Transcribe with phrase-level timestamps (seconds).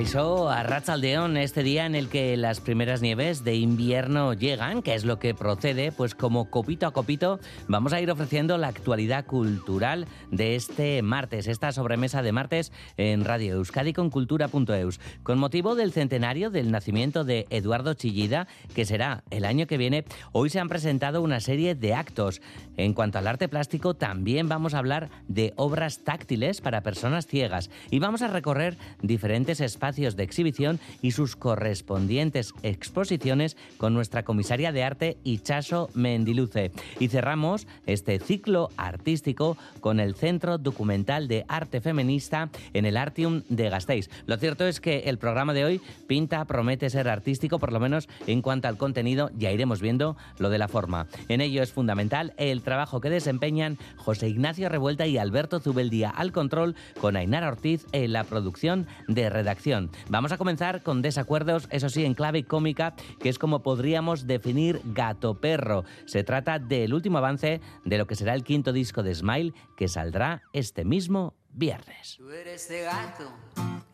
[0.00, 4.94] Caixo a Ratzaldeón, este día en el que las primeras nieves de invierno llegan, que
[4.94, 9.26] es lo que procede, pues como copito a copito vamos a ir ofreciendo la actualidad
[9.26, 15.74] cultural de este martes, esta sobremesa de martes en Radio Euskadi con Cultura.eus, con motivo
[15.74, 20.06] del centenario del nacimiento de Eduardo Chillida, que será el año que viene.
[20.32, 22.40] Hoy se han presentado una serie de actos.
[22.78, 27.68] En cuanto al arte plástico, también vamos a hablar de obras táctiles para personas ciegas
[27.90, 34.22] y vamos a recorrer diferentes espacios espacios de exhibición y sus correspondientes exposiciones con nuestra
[34.22, 36.70] comisaria de arte Ichaso Mendiluce.
[37.00, 43.42] Y cerramos este ciclo artístico con el Centro Documental de Arte Feminista en el Artium
[43.48, 44.08] de Gasteiz.
[44.26, 48.08] Lo cierto es que el programa de hoy pinta, promete ser artístico, por lo menos
[48.28, 51.08] en cuanto al contenido, ya iremos viendo lo de la forma.
[51.26, 56.30] En ello es fundamental el trabajo que desempeñan José Ignacio Revuelta y Alberto Zubeldía al
[56.30, 61.88] control, con Ainara Ortiz en la producción de redacción Vamos a comenzar con desacuerdos, eso
[61.88, 65.84] sí, en clave cómica, que es como podríamos definir Gato Perro.
[66.06, 69.88] Se trata del último avance de lo que será el quinto disco de Smile, que
[69.88, 72.16] saldrá este mismo viernes.
[72.18, 73.30] Tú eres de gato,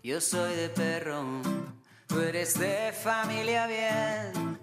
[0.02, 1.24] yo soy de perro.
[2.06, 4.58] Tú eres de familia bien,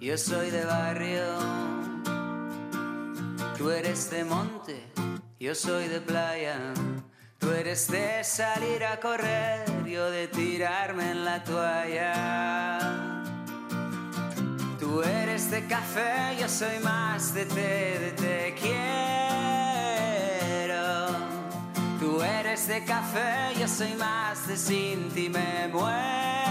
[0.00, 1.22] yo soy de barrio.
[3.56, 4.82] Tú eres de monte,
[5.38, 6.74] yo soy de playa.
[7.44, 13.22] Tú eres de salir a correr, yo de tirarme en la toalla.
[14.80, 18.78] Tú eres de café, yo soy más de té, de te quiero.
[22.00, 26.43] Tú eres de café, yo soy más de sin ti me muero.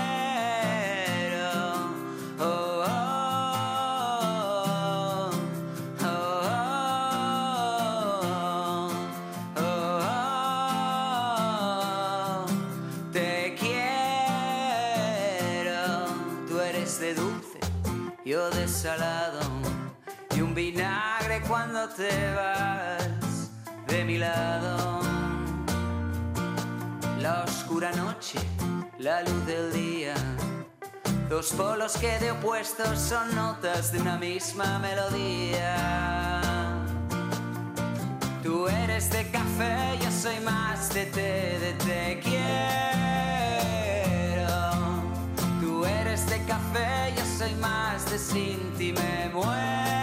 [21.95, 23.51] Te vas
[23.87, 25.01] de mi lado.
[27.19, 28.39] La oscura noche,
[28.97, 30.15] la luz del día,
[31.29, 35.81] dos polos que de opuestos son notas de una misma melodía.
[38.41, 42.43] Tú eres de café, yo soy más de té, de te quiero.
[45.61, 50.02] Tú eres de café, yo soy más de sin ti me muero.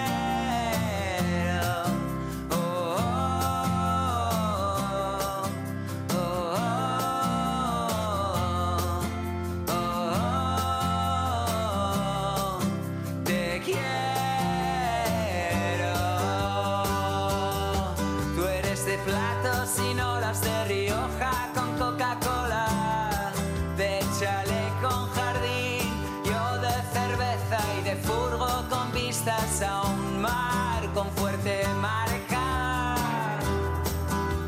[19.77, 23.33] sin olas de Rioja con Coca-Cola,
[23.77, 25.89] de chale con jardín,
[26.25, 32.97] yo de cerveza y de furgo con vistas a un mar con fuerte marca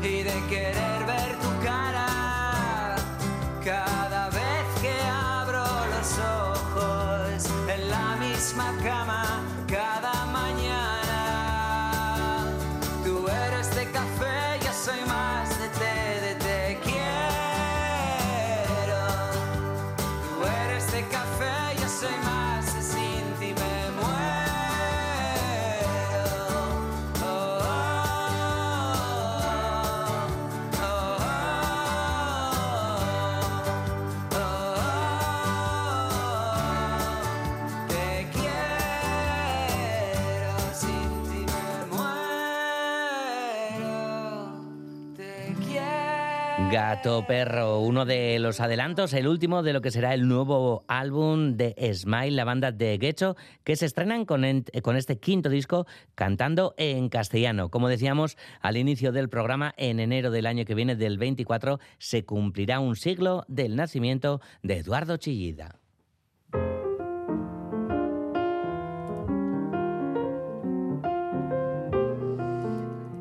[0.01, 0.92] y de querer.
[47.03, 51.57] Gato Perro, uno de los adelantos, el último de lo que será el nuevo álbum
[51.57, 53.35] de Smile, la banda de Gecho,
[53.65, 54.45] que se estrenan con,
[54.81, 55.85] con este quinto disco
[56.15, 57.67] cantando en castellano.
[57.67, 62.23] Como decíamos al inicio del programa, en enero del año que viene, del 24, se
[62.23, 65.81] cumplirá un siglo del nacimiento de Eduardo Chillida.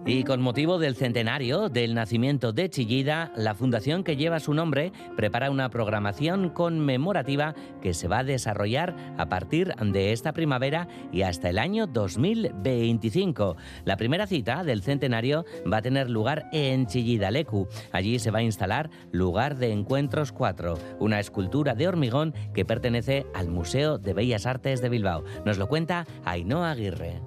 [0.05, 4.93] Y con motivo del centenario del nacimiento de Chillida, la fundación que lleva su nombre
[5.17, 11.23] prepara una programación conmemorativa que se va a desarrollar a partir de esta primavera y
[11.23, 13.57] hasta el año 2025.
[13.85, 17.69] La primera cita del centenario va a tener lugar en Chillida Lecu.
[17.93, 23.25] Allí se va a instalar Lugar de Encuentros 4, una escultura de hormigón que pertenece
[23.35, 25.23] al Museo de Bellas Artes de Bilbao.
[25.47, 27.21] Nos lo cuenta Ainhoa Aguirre.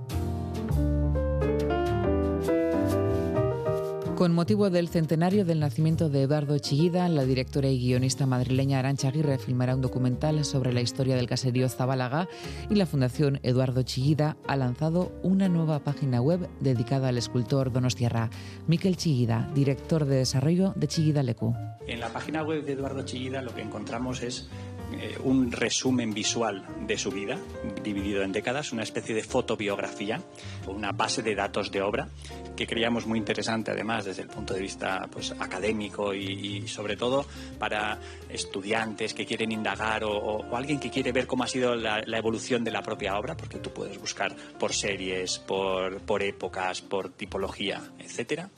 [4.16, 9.10] Con motivo del centenario del nacimiento de Eduardo Chillida, la directora y guionista madrileña Arancha
[9.10, 12.30] Aguirre filmará un documental sobre la historia del caserío Zabalaga
[12.70, 18.30] y la Fundación Eduardo Chillida ha lanzado una nueva página web dedicada al escultor Donostierra.
[18.68, 21.54] Miquel Chillida, director de desarrollo de Chillida Lecu.
[21.86, 24.50] En la página web de Eduardo Chillida lo que encontramos es
[24.94, 27.38] eh, un resumen visual de su vida,
[27.84, 30.22] dividido en décadas, una especie de fotobiografía,
[30.68, 32.08] una base de datos de obra
[32.56, 37.26] que creíamos muy interesante además desde el punto de vista pues, académico y, sobre todo
[37.60, 38.00] para
[38.30, 42.72] estudiantes que quieren indagar o, alguien que quiere ver cómo ha sido la, evolución de
[42.72, 48.50] la propia obra, porque tú puedes buscar por series, por, por épocas, por tipología, etcétera.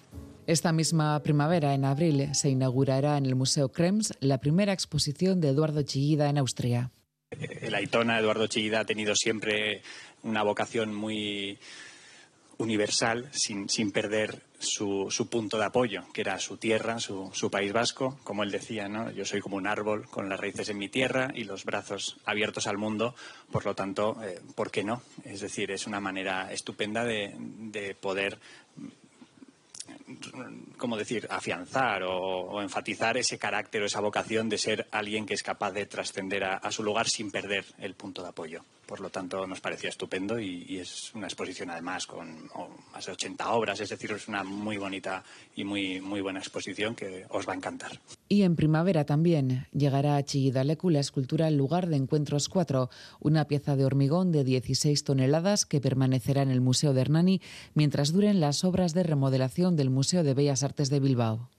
[0.48, 5.50] Esta misma primavera, en abril, se inaugurará en el Museo Krems la primera exposición de
[5.50, 6.90] Eduardo Chillida en Austria.
[7.32, 9.82] El Aitona Eduardo Chillida ha tenido siempre
[10.24, 11.60] una vocación muy
[12.60, 17.52] universal, sin, sin perder su, su, punto de apoyo, que era su tierra, su, su,
[17.52, 18.18] País Vasco.
[18.24, 19.12] Como él decía, ¿no?
[19.12, 22.68] yo soy como un árbol con las raíces en mi tierra y los brazos abiertos
[22.68, 23.16] al mundo,
[23.52, 25.02] por lo tanto, eh, ¿por qué no?
[25.26, 28.40] Es decir, es una manera estupenda de, de poder
[30.78, 35.44] ¿cómo decir?, afianzar o, enfatizar ese carácter o esa vocación de ser alguien que es
[35.44, 38.64] capaz de trascender a, su lugar sin perder el punto de apoyo.
[38.88, 42.50] Por lo tanto, nos parecía estupendo y, es una exposición además con
[42.94, 45.24] más de 80 obras, es decir, es una muy bonita
[45.56, 48.00] y muy, muy buena exposición que os va a encantar.
[48.30, 52.90] Y en primavera también llegará a Chillidalecu la escultura El lugar de encuentros 4,
[53.20, 57.42] una pieza de hormigón de 16 toneladas que permanecerá en el Museo de Hernani
[57.74, 61.50] mientras duren las obras de remodelación del Museo de Bellas Artes de Bilbao.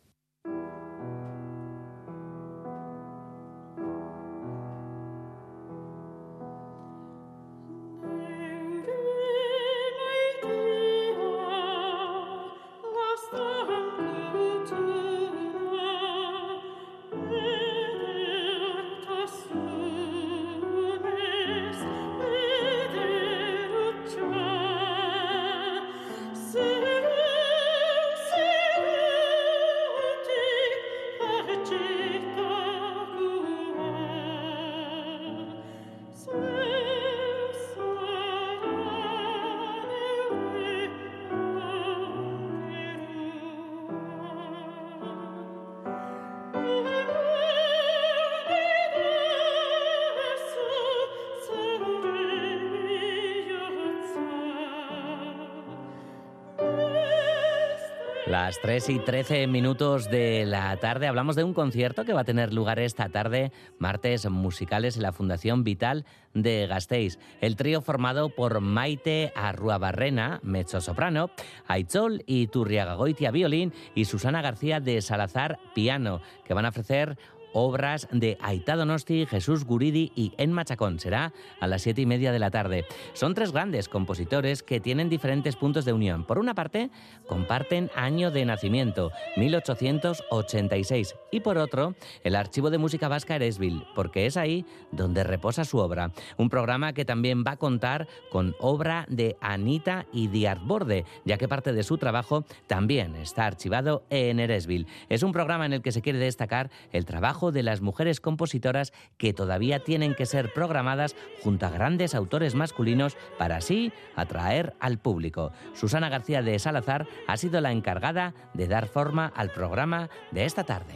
[58.48, 62.24] Las 3 y 13 minutos de la tarde hablamos de un concierto que va a
[62.24, 67.18] tener lugar esta tarde, martes musicales en la Fundación Vital de Gasteiz.
[67.42, 71.28] El trío formado por Maite Arruabarrena, mezzo soprano,
[71.66, 77.18] Aitzol y Turriaga Goitia violín y Susana García de Salazar piano, que van a ofrecer
[77.52, 80.98] obras de Aitá Donosti, Jesús Guridi y En Machacón.
[80.98, 82.84] Será a las siete y media de la tarde.
[83.12, 86.24] Son tres grandes compositores que tienen diferentes puntos de unión.
[86.24, 86.90] Por una parte,
[87.26, 94.26] comparten año de nacimiento, 1886, y por otro, el Archivo de Música Vasca Eresville, porque
[94.26, 96.12] es ahí donde reposa su obra.
[96.36, 101.38] Un programa que también va a contar con obra de Anita y Diart Borde, ya
[101.38, 104.86] que parte de su trabajo también está archivado en Eresville.
[105.08, 108.92] Es un programa en el que se quiere destacar el trabajo de las mujeres compositoras
[109.16, 114.98] que todavía tienen que ser programadas junto a grandes autores masculinos para así atraer al
[114.98, 115.52] público.
[115.72, 120.64] Susana García de Salazar ha sido la encargada de dar forma al programa de esta
[120.64, 120.94] tarde.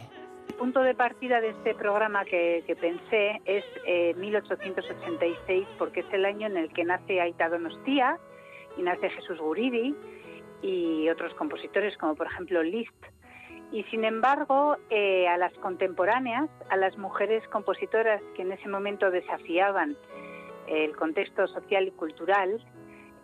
[0.48, 3.64] El punto de partida de este programa que, pensé es
[4.16, 8.18] 1886 eh, porque es el año en el que nace Aita Donostia
[8.76, 9.94] y nace Jesús Guridi
[10.62, 12.94] y otros compositores como por ejemplo Liszt
[13.72, 19.10] y sin embargo, eh, a las contemporáneas, a las mujeres compositoras que en ese momento
[19.10, 19.96] desafiaban
[20.68, 22.62] el contexto social y cultural,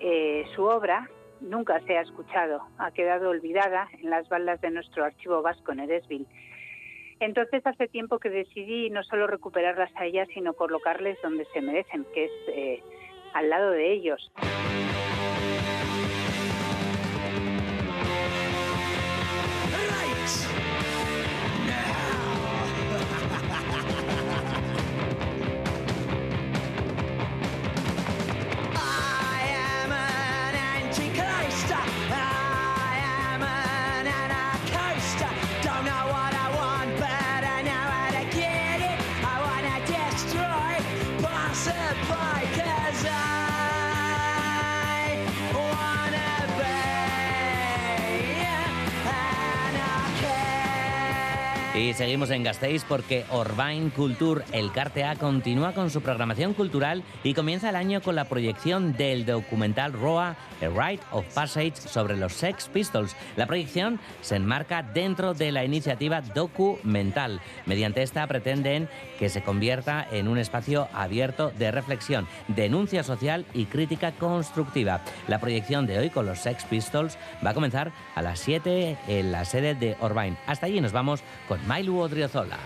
[0.01, 1.09] eh, su obra
[1.41, 5.81] nunca se ha escuchado, ha quedado olvidada en las balas de nuestro archivo vasco en
[5.81, 6.27] Eresville.
[7.21, 12.07] Entonces hace tiempo que decidí no solo recuperarlas a ellas, sino colocarles donde se merecen,
[12.15, 12.83] que es eh,
[13.35, 14.33] al lado de ellos.
[51.99, 57.71] Seguimos en Gasteiz porque Orbain Culture, el Cartea, continúa con su programación cultural y comienza
[57.71, 62.69] el año con la proyección del documental ROA, A Rite of Passage, sobre los Sex
[62.69, 63.17] Pistols.
[63.35, 67.41] La proyección se enmarca dentro de la iniciativa documental.
[67.67, 68.89] Mediante esta pretenden
[69.19, 75.01] que se convierta en un espacio abierto de reflexión, denuncia social y crítica constructiva.
[75.27, 79.33] La proyección de hoy con los Sex Pistols va a comenzar a las 7 en
[79.33, 80.39] la sede de Orbain.
[80.47, 81.59] Hasta allí nos vamos con
[81.97, 82.59] Odriozola.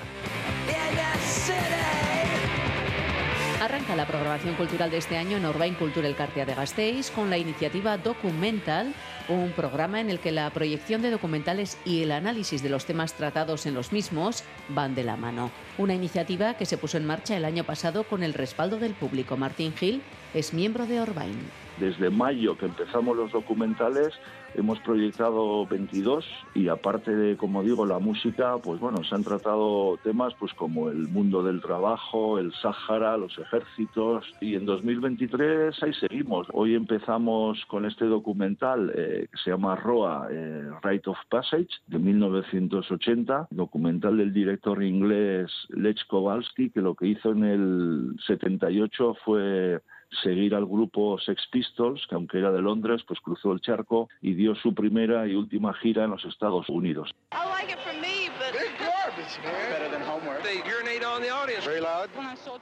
[3.62, 7.30] Arranca la programación cultural de este año en Orbain Cultura El Cartea de Gasteiz con
[7.30, 8.92] la iniciativa Documental,
[9.28, 13.14] un programa en el que la proyección de documentales y el análisis de los temas
[13.14, 15.52] tratados en los mismos van de la mano.
[15.78, 19.36] Una iniciativa que se puso en marcha el año pasado con el respaldo del público.
[19.36, 20.02] Martín Gil
[20.34, 21.38] es miembro de Orbain.
[21.78, 24.12] Desde mayo que empezamos los documentales
[24.54, 29.99] hemos proyectado 22 y aparte de, como digo, la música, pues bueno, se han tratado
[30.02, 35.94] temas pues como el mundo del trabajo, el Sáhara, los ejércitos y en 2023 ahí
[35.94, 36.47] seguimos.
[36.52, 41.99] Hoy empezamos con este documental eh, que se llama ROA, eh, Rite of Passage, de
[41.99, 49.80] 1980, documental del director inglés Lech Kowalski, que lo que hizo en el 78 fue
[50.23, 54.35] seguir al grupo Sex Pistols, que aunque era de Londres, pues cruzó el charco y
[54.35, 57.11] dio su primera y última gira en los Estados Unidos.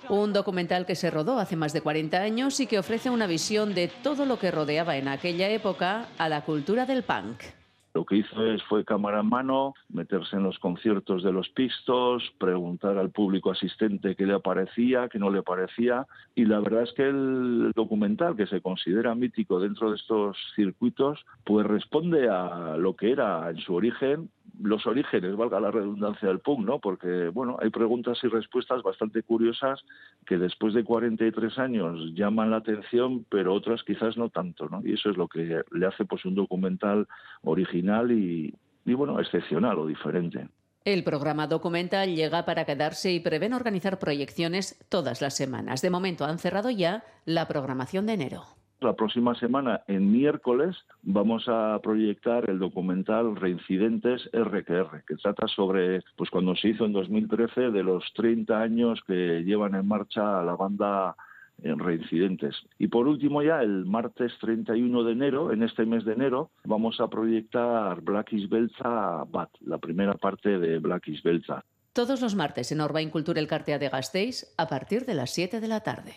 [0.08, 3.74] Un documental que se rodó hace más de 40 años y que ofrece una visión
[3.74, 7.59] de todo lo que rodeaba en aquella época a la cultura del punk.
[7.92, 12.22] Lo que hizo es, fue cámara en mano, meterse en los conciertos de los pistos,
[12.38, 16.06] preguntar al público asistente qué le parecía, qué no le parecía.
[16.34, 21.24] Y la verdad es que el documental, que se considera mítico dentro de estos circuitos,
[21.44, 24.30] pues responde a lo que era en su origen
[24.62, 26.78] los orígenes, valga la redundancia del punk, ¿no?
[26.78, 29.80] Porque, bueno, hay preguntas y respuestas bastante curiosas
[30.26, 34.80] que después de 43 años llaman la atención, pero otras quizás no tanto, ¿no?
[34.84, 37.06] Y eso es lo que le hace, pues, un documental
[37.42, 38.54] original y,
[38.84, 40.48] y bueno, excepcional o diferente.
[40.84, 45.82] El programa documental llega para quedarse y prevén organizar proyecciones todas las semanas.
[45.82, 48.59] De momento han cerrado ya la programación de enero.
[48.80, 56.02] La próxima semana, en miércoles, vamos a proyectar el documental Reincidentes RQR, que trata sobre
[56.16, 60.56] pues cuando se hizo en 2013 de los 30 años que llevan en marcha la
[60.56, 61.14] banda
[61.62, 62.56] en Reincidentes.
[62.78, 67.00] Y por último ya, el martes 31 de enero, en este mes de enero, vamos
[67.00, 71.66] a proyectar Black is Belza Bat, la primera parte de Black is Belza.
[71.92, 75.60] Todos los martes en Orbain Cultura El Cartea de Gasteiz a partir de las 7
[75.60, 76.14] de la tarde.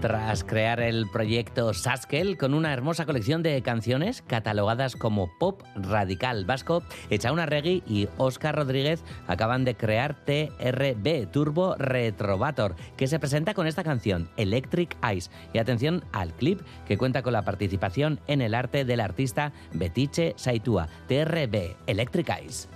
[0.00, 6.44] Tras crear el proyecto Saskel con una hermosa colección de canciones catalogadas como pop radical
[6.44, 13.54] vasco, Echauna Regui y Oscar Rodríguez acaban de crear TRB, Turbo Retrovator, que se presenta
[13.54, 15.32] con esta canción, Electric Eyes.
[15.52, 20.34] Y atención al clip que cuenta con la participación en el arte del artista Betiche
[20.36, 22.68] Saitua, TRB, Electric Eyes.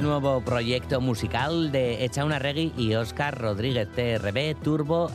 [0.00, 5.10] El nuevo proyecto musical de Echauna Regui y Óscar Rodríguez TRB Turbo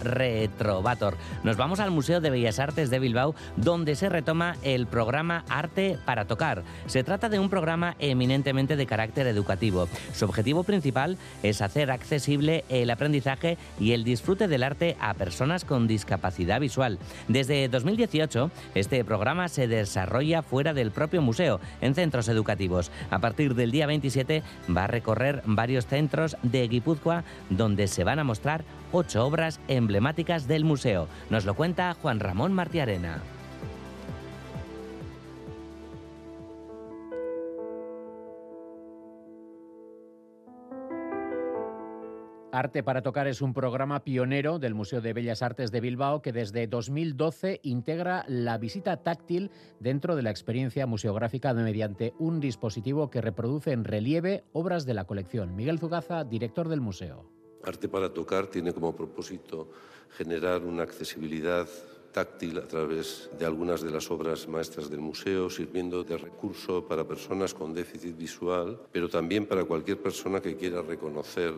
[1.44, 5.98] Nos vamos al Museo de Bellas Artes de Bilbao, donde se retoma el programa Arte
[6.06, 6.64] para Tocar.
[6.86, 9.88] Se trata de un programa eminentemente de carácter educativo.
[10.14, 15.66] Su objetivo principal es hacer accesible el aprendizaje y el disfrute del arte a personas
[15.66, 17.00] con discapacidad visual.
[17.28, 22.92] Desde 2018, este programa se desarrolla fuera del propio museo, en centros educativos.
[23.10, 24.44] A partir del día 27
[24.76, 28.64] va a recorrer varios centros de Guipúzcoa donde se van a mostrar
[28.96, 31.08] ocho obras emblemáticas del museo.
[31.30, 33.22] Nos lo cuenta Juan Ramón Martiarena.
[42.54, 46.32] Arte para Tocar es un programa pionero del Museo de Bellas Artes de Bilbao que
[46.32, 53.20] desde 2012 integra la visita táctil dentro de la experiencia museográfica mediante un dispositivo que
[53.20, 55.54] reproduce en relieve obras de la colección.
[55.58, 57.35] Miguel Zugaza, director del museo.
[57.66, 59.68] Arte para Tocar tiene como propósito
[60.18, 61.68] generar una accesibilidad
[62.12, 67.04] táctil a través de algunas de las obras maestras del museo, sirviendo de recurso para
[67.04, 71.54] personas con déficit visual, pero también para cualquier persona que quiera reconocer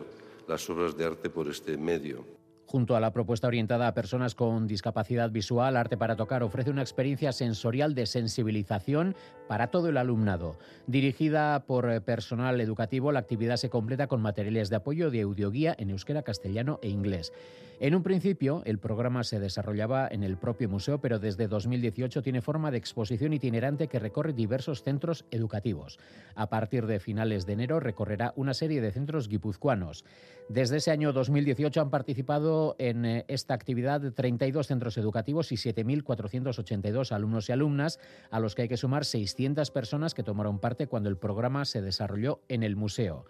[0.48, 2.37] las obras de arte por este medio.
[2.70, 6.82] Junto a la propuesta orientada a personas con discapacidad visual, Arte para Tocar ofrece una
[6.82, 9.16] experiencia sensorial de sensibilización
[9.48, 10.58] para todo el alumnado.
[10.86, 15.74] Dirigida por eh, personal educativo, la actividad se completa con materiales de apoyo de audioguía
[15.78, 17.32] en euskera, castellano e inglés.
[17.80, 22.40] En un principio, el programa se desarrollaba en el propio museo, pero desde 2018 tiene
[22.40, 26.00] forma de exposición itinerante que recorre diversos centros educativos.
[26.34, 30.04] A partir de finales de enero recorrerá una serie de centros guipuzcoanos.
[30.48, 37.12] Desde ese año 2018 han participado en eh, esta actividad 32 centros educativos y 7.482
[37.12, 37.98] alumnos y alumnas,
[38.30, 41.82] a los que hay que sumar 600 personas que tomaron parte cuando el programa se
[41.82, 43.24] desarrolló en el museo.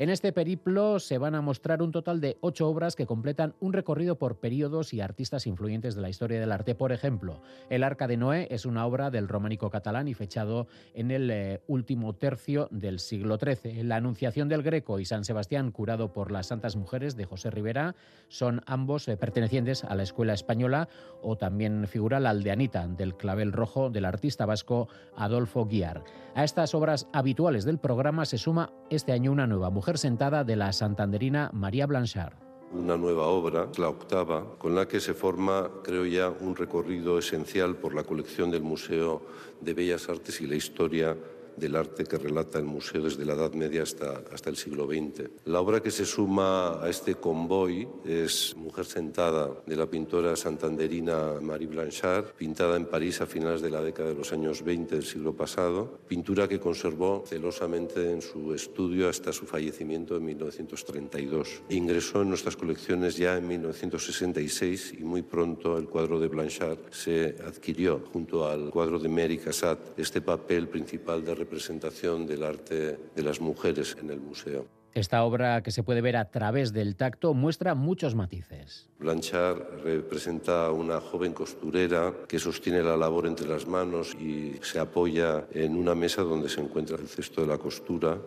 [0.00, 3.74] En este periplo se van a mostrar un total de ocho obras que completan un
[3.74, 6.74] recorrido por periodos y artistas influyentes de la historia del arte.
[6.74, 11.10] Por ejemplo, El Arca de Noé es una obra del románico catalán y fechado en
[11.10, 13.82] el eh, último tercio del siglo XIII.
[13.82, 17.94] La Anunciación del Greco y San Sebastián, curado por las Santas Mujeres de José Rivera,
[18.28, 20.88] son ambos eh, pertenecientes a la escuela española
[21.20, 26.02] o también figura la aldeanita del clavel rojo del artista vasco Adolfo Guiar.
[26.34, 30.56] A estas obras habituales del programa se suma este año una nueva mujer sentada de
[30.56, 32.34] la santanderina María Blanchard.
[32.72, 37.76] Una nueva obra, la octava, con la que se forma, creo ya, un recorrido esencial
[37.76, 39.22] por la colección del Museo
[39.60, 41.16] de Bellas Artes y la historia
[41.60, 45.30] del arte que relata el museo desde la Edad Media hasta, hasta el siglo XX.
[45.44, 51.40] La obra que se suma a este convoy es Mujer sentada de la pintora santanderina
[51.40, 55.04] Marie Blanchard, pintada en París a finales de la década de los años 20 del
[55.04, 61.62] siglo pasado, pintura que conservó celosamente en su estudio hasta su fallecimiento en 1932.
[61.68, 67.36] Ingresó en nuestras colecciones ya en 1966 y muy pronto el cuadro de Blanchard se
[67.46, 73.22] adquirió junto al cuadro de Mary Cassatt este papel principal de representación del arte de
[73.24, 74.68] las mujeres en el museo.
[74.94, 78.88] Esta obra, que se puede ver a través del tacto, muestra muchos matices.
[78.98, 84.78] Blanchard representa a una joven costurera que sostiene la labor entre las manos y se
[84.78, 88.18] apoya en una mesa donde se encuentra el cesto de la costura.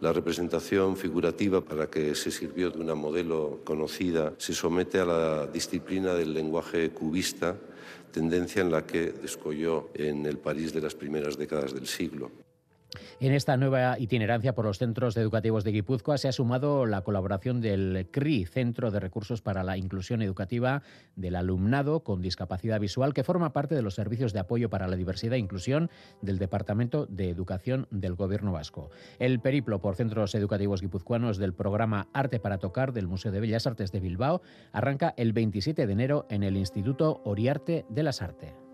[0.00, 5.46] La representación figurativa para que se sirvió de una modelo conocida se somete a la
[5.46, 7.56] disciplina del lenguaje cubista,
[8.12, 12.30] tendencia en la que descolló en el París de las primeras décadas del siglo.
[13.20, 17.60] En esta nueva itinerancia por los centros educativos de Guipúzcoa se ha sumado la colaboración
[17.60, 20.82] del CRI, Centro de Recursos para la Inclusión Educativa
[21.16, 24.96] del Alumnado con Discapacidad Visual, que forma parte de los servicios de apoyo para la
[24.96, 28.90] diversidad e inclusión del Departamento de Educación del Gobierno Vasco.
[29.18, 33.66] El periplo por centros educativos guipuzcoanos del programa Arte para Tocar del Museo de Bellas
[33.66, 38.71] Artes de Bilbao arranca el 27 de enero en el Instituto Oriarte de las Artes.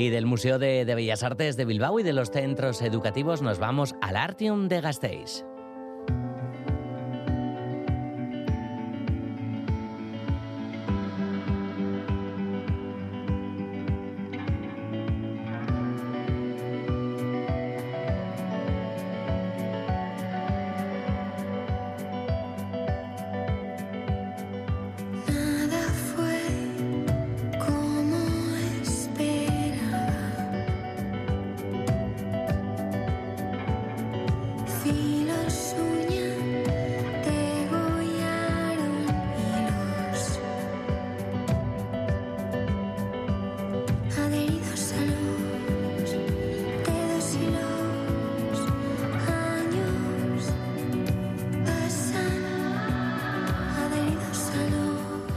[0.00, 3.94] Y del Museo de, Bellas Artes de Bilbao y de los centros educativos nos vamos
[4.00, 5.44] al Artium de Gasteiz.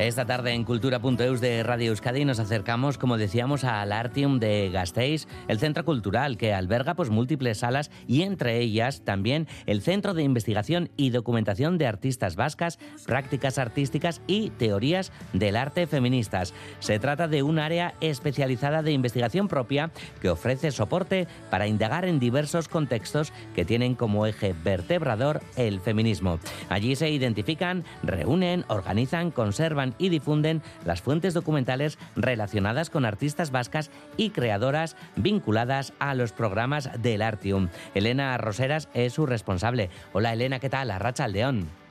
[0.03, 5.29] Esta tarde en Cultura.eus de Radio Euskadi nos acercamos, como decíamos, al Artium de Gasteiz,
[5.47, 10.23] el centro cultural que alberga pues, múltiples salas y entre ellas también el Centro de
[10.23, 16.53] Investigación y Documentación de Artistas Vascas, Prácticas Artísticas y Teorías del Arte Feministas.
[16.79, 22.19] Se trata de un área especializada de investigación propia que ofrece soporte para indagar en
[22.19, 26.39] diversos contextos que tienen como eje vertebrador el feminismo.
[26.67, 33.91] Allí se identifican, reúnen, organizan, conservan, y difunden las fuentes documentales relacionadas con artistas vascas
[34.17, 37.69] y creadoras vinculadas a los programas del Artium.
[37.93, 39.89] Elena Roseras es su responsable.
[40.13, 40.91] Hola Elena, ¿qué tal?
[40.91, 41.82] Arracha Aldeón.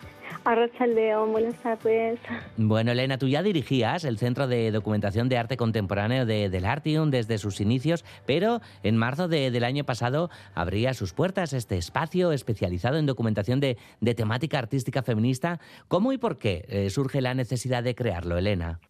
[0.87, 2.19] León, buenas tardes.
[2.57, 7.11] Bueno, Elena, tú ya dirigías el Centro de Documentación de Arte Contemporáneo de, del Artium
[7.11, 12.99] desde sus inicios, pero en marzo del año pasado abría sus puertas este espacio especializado
[12.99, 13.77] en documentación de,
[14.15, 15.61] temática artística feminista.
[15.89, 18.81] ¿Cómo y por qué eh, surge la necesidad de crearlo, Elena?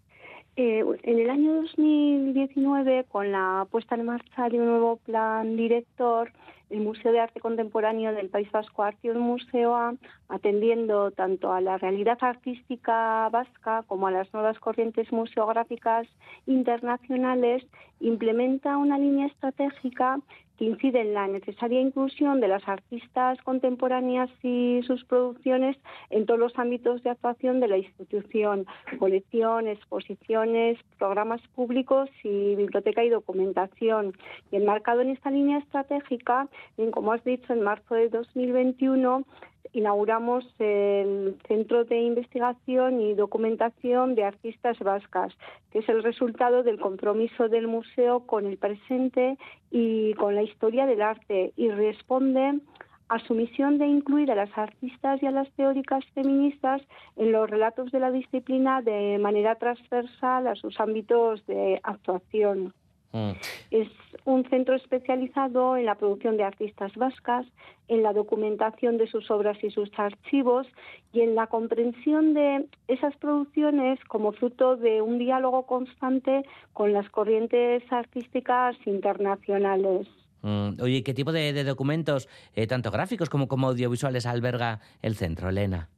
[0.57, 6.31] Eh, en el año 2019, con la puesta en marcha de un nuevo plan director,
[6.73, 9.95] el Museo de Arte Contemporáneo del País Vasco Arte un Museo A,
[10.29, 16.09] atendiendo tanto a la realidad artística vasca como a las nuevas corrientes museográficas
[16.47, 17.63] internacionales,
[18.01, 20.19] implementa una línea estratégica
[20.63, 25.77] que incide en la necesaria inclusión de las artistas contemporáneas y sus producciones
[26.11, 28.65] en todos los ámbitos de actuación de la institución,
[29.01, 34.13] colección, exposiciones, programas públicos y biblioteca y documentación.
[34.53, 36.47] Y enmarcado en esta línea estratégica,
[36.93, 39.25] como has dicho, en marzo de 2021
[39.73, 45.33] inauguramos el Centro de Investigación y Documentación de Artistas Vascas,
[45.71, 49.39] que es el resultado del compromiso del museo con el presente
[49.71, 52.61] y con la historia del arte y responde
[53.09, 56.81] a su misión de incluir a las artistas y a las teóricas feministas
[57.17, 62.73] en los relatos de la disciplina de manera transversal a sus ámbitos de actuación.
[63.13, 63.33] Mm.
[63.71, 63.89] Es
[64.25, 67.47] un centro especializado en la producción de artistas vascas,
[67.89, 70.67] en la documentación de sus obras y sus archivos
[71.13, 77.09] y en la comprensión de esas producciones como fruto de un diálogo constante con las
[77.11, 80.09] corrientes artísticas internacionales.
[80.43, 80.81] Mm.
[80.81, 85.89] Oye, ¿qué tipo de, documentos, eh, tanto gráficos como, como audiovisuales, alberga el centro, Elena?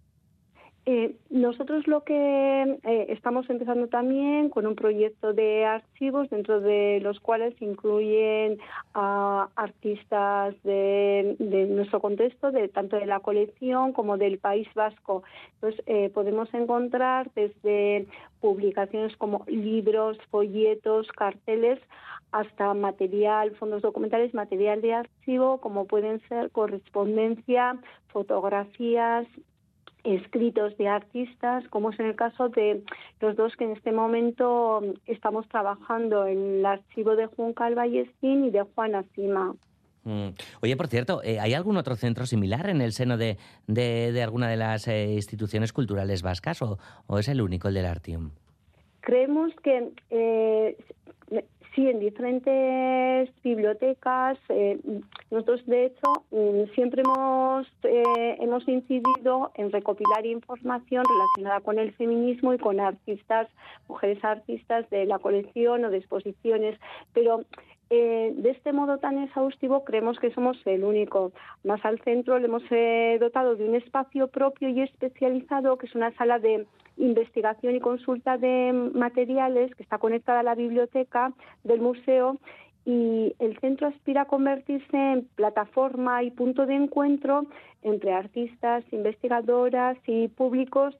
[0.87, 7.01] Eh, nosotros lo que eh, estamos empezando también con un proyecto de archivos dentro de
[7.01, 8.59] los cuales incluyen
[8.93, 11.37] a artistas de,
[11.71, 15.23] nuestro contexto, de tanto de la colección como del País Vasco.
[15.55, 18.07] Entonces eh, podemos encontrar desde
[18.43, 21.81] publicaciones como libros, folletos, carteles,
[22.31, 29.27] hasta material, fondos documentales, material de archivo, como pueden ser correspondencia, fotografías,
[30.05, 32.83] escritos de artistas, como es en el caso de
[33.21, 38.51] los dos que en este momento estamos trabajando, en el archivo de Juncal Ballestín y
[38.51, 39.55] de Juana Cima.
[40.05, 40.29] Mm.
[40.61, 44.49] Oye, por cierto, eh, ¿hay algún otro centro similar en el seno de, de, alguna
[44.49, 48.31] de las eh, instituciones culturales vascas o, o, es el único, el del Artium?
[49.01, 50.77] Creemos que eh,
[51.75, 54.39] Sí, en diferentes bibliotecas.
[54.49, 54.79] Eh,
[55.33, 61.93] nosotros, de hecho, mm, siempre hemos, eh, hemos incidido en recopilar información relacionada con el
[61.95, 63.49] feminismo y con artistas,
[63.89, 66.79] mujeres artistas de la colección o de exposiciones,
[67.13, 67.43] pero
[67.91, 71.33] eh, de este modo tan exhaustivo creemos que somos el único.
[71.65, 72.63] Más al centro le hemos
[73.19, 78.39] dotado de un espacio propio y especializado, que es una sala de investigación y consulta
[78.39, 81.33] de materiales que está conectada a la biblioteca
[81.65, 82.39] del museo
[82.87, 87.47] y el centro aspira a convertirse en plataforma y punto de encuentro
[87.83, 90.95] entre artistas, investigadoras y públicos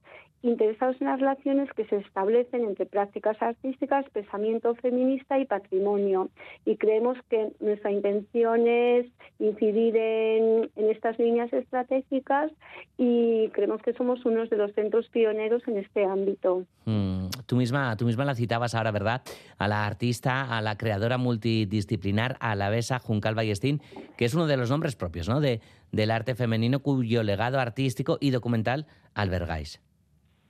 [0.45, 6.29] interesados en las relaciones que se establecen entre prácticas artísticas, pensamiento feminista y patrimonio.
[6.67, 9.07] Y creemos que nuestra intención es
[9.39, 12.53] incidir en, estas líneas estratégicas
[12.99, 16.65] y creemos que somos uno de los centros pioneros en este ámbito.
[16.85, 19.23] Mm, tú, misma, tú misma la citabas ahora, ¿verdad?
[19.57, 23.81] A la artista, a la creadora multidisciplinar, a la Besa Juncal Ballestín,
[24.19, 25.41] que es uno de los nombres propios ¿no?
[25.41, 29.81] de, del arte femenino cuyo legado artístico y documental albergáis.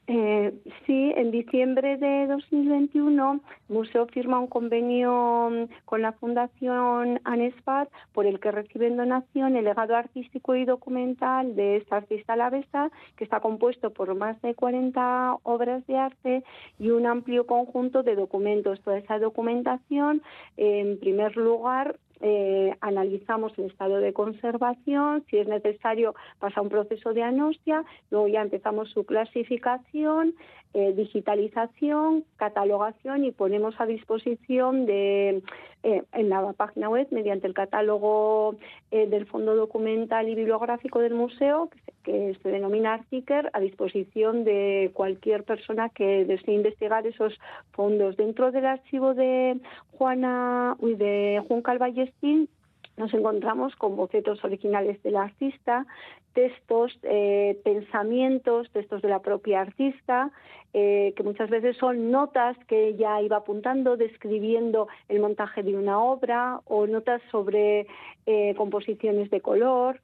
[0.07, 0.53] Eh,
[0.85, 3.41] sí, en diciembre de 2021
[3.71, 9.57] el museo firma un convenio mm, con la Fundación ANESPAD por el que reciben donación
[9.57, 14.55] el legado artístico y documental de esta artista alavesa, que está compuesto por más de
[14.55, 16.45] 40 obras de arte
[16.79, 18.83] y un amplio conjunto de documentos.
[18.83, 20.23] Toda esa documentación,
[20.59, 27.13] en primer lugar, eh, analizamos el estado de conservación, si es necesario pasa un proceso
[27.13, 30.35] de anostia, luego ya empezamos su clasificación,
[30.75, 35.43] eh, digitalización, catalogación y ponemos a disposición de
[35.85, 38.57] eh, en la página web mediante el catálogo
[38.91, 41.69] del Fondo Documental y Bibliográfico del Museo,
[42.05, 47.39] que se, denomina Artiker, a disposición de cualquier persona que desee investigar esos
[47.73, 48.17] fondos.
[48.17, 49.59] Dentro del archivo de
[49.93, 52.49] Juana, de Juan Calvallestín,
[52.97, 55.87] nos encontramos con bocetos originales del artista,
[56.33, 60.31] textos, eh, pensamientos, textos de la propia artista,
[60.73, 66.01] eh, que muchas veces son notas que ella iba apuntando, describiendo el montaje de una
[66.01, 67.87] obra o notas sobre
[68.27, 70.01] eh, composiciones de color,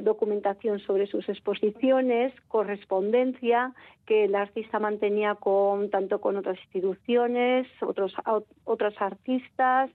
[0.00, 3.72] documentación sobre sus exposiciones, correspondencia
[4.04, 9.90] que el artista mantenía con tanto con otras instituciones, otros artistas,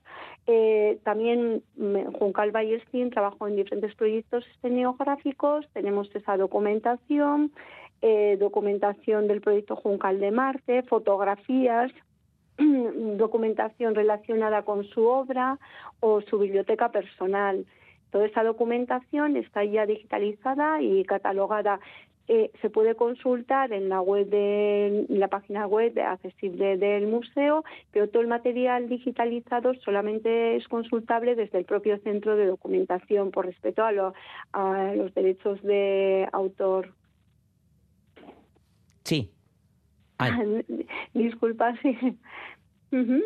[1.04, 7.52] también mm, Juncal Ballestín trabajó en diferentes proyectos escenográficos, tenemos esa documentación,
[8.02, 11.90] eh, documentación del proyecto Juncal de Marte, fotografías,
[12.58, 15.58] documentación relacionada con su obra
[16.00, 17.64] o su biblioteca personal.
[18.14, 21.80] Toda esa documentación está ya digitalizada y catalogada.
[22.28, 28.08] Eh, se puede consultar en la web de la página web accesible del museo, pero
[28.08, 33.82] todo el material digitalizado solamente es consultable desde el propio centro de documentación por respeto
[33.82, 36.94] a los derechos de autor.
[39.02, 39.32] Sí.
[41.14, 41.98] Disculpa, sí.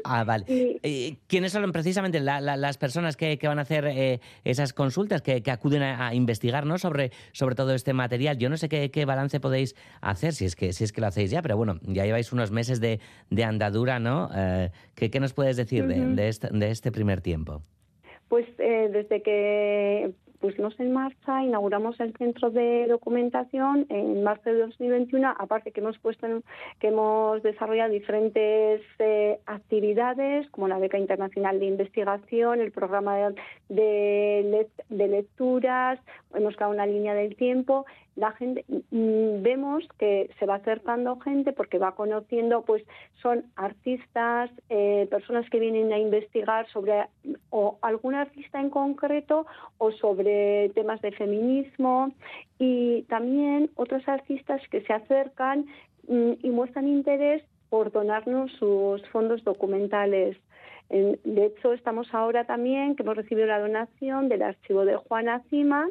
[0.05, 0.45] Ah, vale.
[0.49, 5.83] Eh, ¿Quiénes son precisamente las personas que, van a hacer eh, esas consultas, que, acuden
[5.83, 6.79] a, investigar ¿no?
[6.79, 8.39] sobre, sobre todo este material?
[8.39, 11.31] Yo no sé qué, balance podéis hacer, si es, que, si es que lo hacéis
[11.31, 13.01] ya, pero bueno, ya lleváis unos meses de,
[13.45, 14.31] andadura, ¿no?
[14.35, 17.63] Eh, ¿qué, nos puedes decir de, este, de este primer tiempo?
[18.29, 25.35] Pues desde que pusimos en marcha, inauguramos el centro de documentación en marzo de 2021,
[25.39, 26.27] aparte que hemos puesto
[26.79, 33.33] que hemos desarrollado diferentes eh, actividades como la beca internacional de investigación, el programa
[33.69, 35.99] de, de lecturas,
[36.35, 37.87] hemos creado una línea del tiempo
[38.19, 42.83] la gente mm, vemos que se va acercando gente porque va conociendo pues
[43.23, 47.07] son artistas eh, personas que vienen a investigar sobre
[47.51, 49.47] o algún artista en concreto
[49.79, 52.13] o sobre temas de feminismo.
[52.59, 55.67] Y también otros artistas que se acercan
[56.09, 60.37] mm, y muestran interés por donarnos sus fondos documentales.
[60.91, 65.87] De hecho, estamos ahora también, que hemos recibido la donación del archivo de Juana Cima,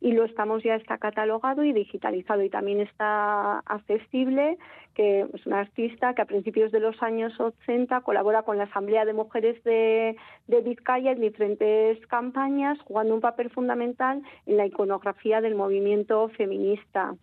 [0.00, 2.42] y lo estamos ya está catalogado y digitalizado.
[2.42, 4.58] Y también está accesible
[4.94, 9.04] que es una artista que a principios de los años 80 colabora con la Asamblea
[9.04, 15.42] de Mujeres de, de Vizcaya en diferentes campañas jugando un papel fundamental en la iconografía
[15.42, 17.14] del movimiento feminista.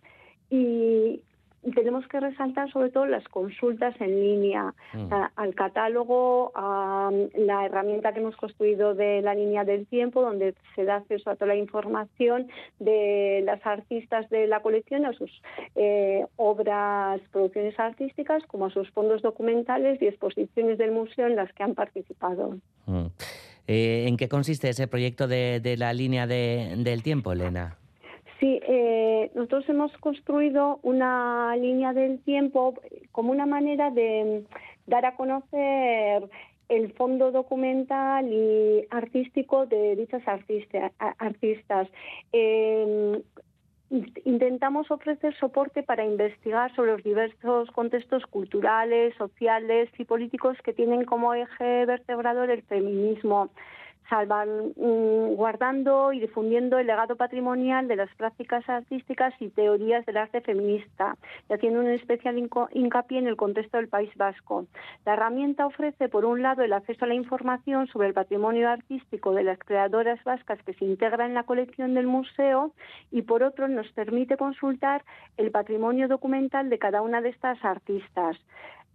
[0.52, 1.24] Y
[1.72, 5.14] tenemos que resaltar sobre todo las consultas en línea, mm.
[5.36, 10.84] al catálogo, a la herramienta que hemos construido de la línea del tiempo, donde se
[10.84, 12.48] da acceso a toda la información
[12.80, 15.32] de las artistas de la colección, a sus
[15.76, 21.52] eh, obras, producciones artísticas, como a sus fondos documentales y exposiciones del museo en las
[21.54, 22.58] que han participado.
[22.86, 23.06] Mm.
[23.68, 27.78] Eh, ¿En qué consiste ese proyecto de, la línea del tiempo, Elena?
[28.44, 32.74] Sí, eh, nosotros hemos construido una línea del tiempo
[33.14, 34.44] como una manera de
[34.86, 36.30] dar a conocer
[36.68, 41.88] el fondo documental y artístico de dichas artistas.
[42.34, 43.22] Em,
[44.26, 51.06] intentamos ofrecer soporte para investigar sobre los diversos contextos culturales, sociales y políticos que tienen
[51.06, 53.52] como eje vertebrador el feminismo
[55.36, 61.16] guardando y difundiendo el legado patrimonial de las prácticas artísticas y teorías del arte feminista,
[61.50, 62.38] y haciendo un especial
[62.72, 64.66] hincapié en el contexto del País Vasco.
[65.06, 69.34] La herramienta ofrece, por un lado, el acceso a la información sobre el patrimonio artístico
[69.34, 72.74] de las creadoras vascas que se integra en la colección del museo
[73.12, 75.04] y, por otro, nos permite consultar
[75.38, 78.38] el patrimonio documental de cada una de estas artistas.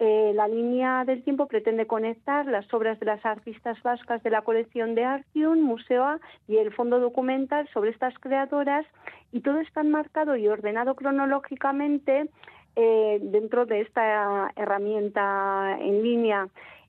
[0.00, 4.42] Eh, la línea del tiempo pretende conectar las obras de las artistas vascas de la
[4.42, 8.86] colección de Artium, Museo A y el fondo documental sobre estas creadoras
[9.32, 12.30] y todo está enmarcado y ordenado cronológicamente
[12.76, 16.48] eh, dentro de esta herramienta en línea.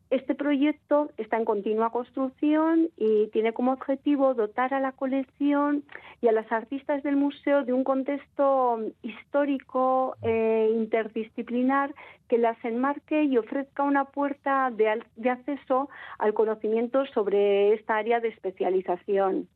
[0.10, 5.84] Este proyecto está en continua construcción y tiene como objetivo dotar a la colección
[6.20, 11.94] y a las artistas del museo de un contexto histórico e interdisciplinar
[12.28, 18.20] que las enmarque y ofrezca una puerta de, de acceso al conocimiento sobre esta área
[18.20, 19.48] de especialización.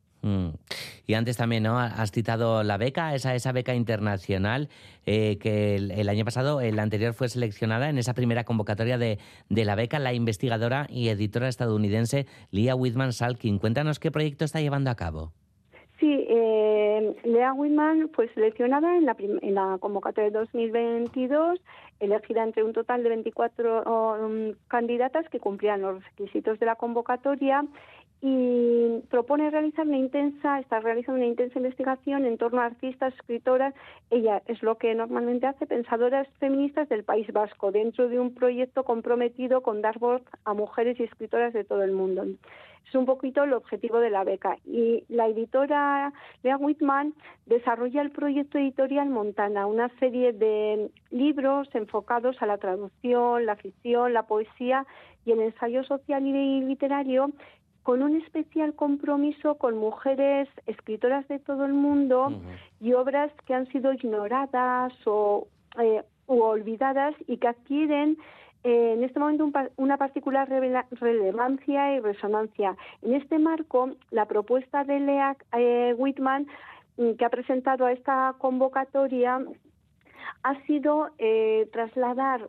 [1.06, 1.78] Y antes también, ¿no?
[1.78, 4.68] Has citado la beca, esa, esa beca internacional
[5.06, 9.64] eh, que el, año pasado, el anterior, fue seleccionada en esa primera convocatoria de, de
[9.64, 13.58] la beca, la investigadora y editora estadounidense Leah Whitman Salkin.
[13.58, 15.32] Cuéntanos qué proyecto está llevando a cabo.
[16.00, 21.60] Sí, eh, Lea Whitman fue seleccionada en la, en la convocatoria de 2022,
[22.00, 27.64] elegida entre un total de 24 um, candidatas que cumplían los requisitos de la convocatoria
[28.26, 33.74] y propone realizar una intensa, está realizando una intensa investigación en torno a artistas, escritoras,
[34.08, 38.82] ella es lo que normalmente hace, pensadoras feministas del País Vasco, dentro de un proyecto
[38.82, 42.24] comprometido con dar voz a mujeres y escritoras de todo el mundo.
[42.88, 44.56] Es un poquito el objetivo de la beca.
[44.64, 46.10] Y la editora
[46.42, 47.12] Lea Whitman
[47.44, 54.14] desarrolla el proyecto editorial Montana, una serie de libros enfocados a la traducción, la ficción,
[54.14, 54.86] la poesía
[55.26, 57.30] y el ensayo social y literario
[57.84, 62.32] con un especial compromiso con mujeres escritoras de todo el mundo
[62.80, 65.46] y obras que han sido ignoradas o
[65.78, 68.16] eh, u olvidadas y que adquieren
[68.64, 72.74] eh, en este momento una particular relevancia y resonancia.
[73.02, 76.46] En este marco, la propuesta de Lea eh, Whitman
[76.96, 79.44] mm, que ha presentado a esta convocatoria
[80.42, 82.48] ha sido eh, trasladar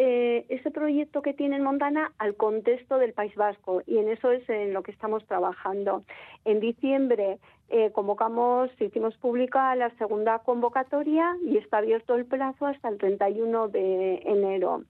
[0.00, 4.30] eh, ese proyecto que tiene en Montana al contexto del País Vasco y en eso
[4.30, 6.04] es en lo que estamos trabajando.
[6.44, 12.88] En diciembre eh, convocamos, hicimos pública la segunda convocatoria y está abierto el plazo hasta
[12.88, 14.84] el 31 de enero.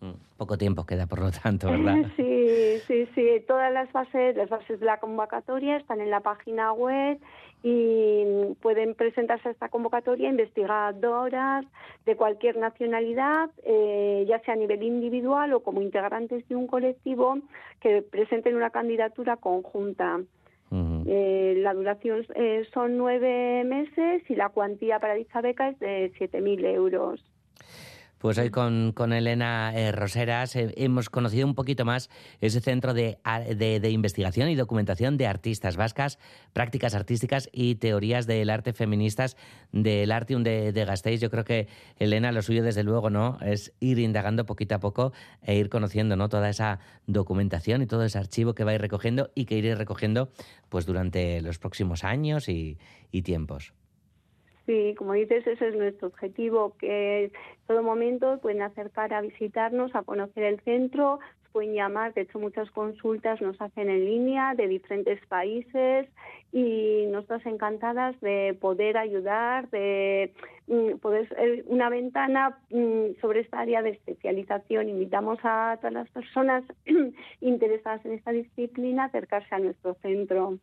[0.00, 1.96] Mm, poco tiempo queda, por lo tanto, ¿verdad?
[2.16, 3.44] Sí, sí, sí.
[3.46, 7.20] Todas las bases, las bases de la convocatoria están en la página web
[7.62, 8.24] y
[8.60, 11.64] pueden presentarse a esta convocatoria investigadoras
[12.04, 17.38] de cualquier nacionalidad, eh, ya sea a nivel individual o como integrantes de un colectivo
[17.80, 20.20] que presenten una candidatura conjunta.
[21.06, 26.10] Eh, la duración eh, son nueve meses y la cuantía para dicha beca es de
[26.18, 27.22] 7.000 euros.
[28.22, 32.08] Pues hoy con, con Elena eh, Roseras eh, hemos conocido un poquito más
[32.40, 33.18] ese centro de,
[33.56, 36.20] de, investigación y documentación de artistas vascas,
[36.52, 39.36] prácticas artísticas y teorías del arte feministas
[39.72, 41.20] del Artium de, de Gasteiz.
[41.20, 41.66] Yo creo que,
[41.98, 46.14] Elena, lo suyo desde luego no es ir indagando poquito a poco e ir conociendo
[46.14, 46.28] ¿no?
[46.28, 50.30] toda esa documentación y todo ese archivo que vais recogiendo y que iré recogiendo
[50.68, 52.78] pues durante los próximos años y,
[53.10, 53.72] y tiempos.
[54.66, 57.32] Sí, como dices, ese es nuestro objetivo, que en
[57.66, 61.18] todo momento pueden acercar a visitarnos, a conocer el centro,
[61.52, 66.08] pueden llamar, de hecho muchas consultas nos hacen en línea de diferentes países
[66.50, 70.32] y nosotras encantadas de poder ayudar, de
[70.66, 74.88] mm, poder ser una ventana mm, sobre esta área de especialización.
[74.88, 76.64] Invitamos a todas las personas
[77.40, 80.58] interesadas en esta disciplina a acercarse a nuestro centro.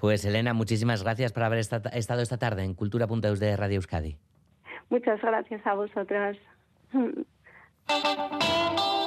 [0.00, 4.16] Pues Elena, muchísimas gracias por haber estado esta tarde en Cultura.eus de Radio Euskadi.
[4.88, 6.38] Muchas gracias a vosotras.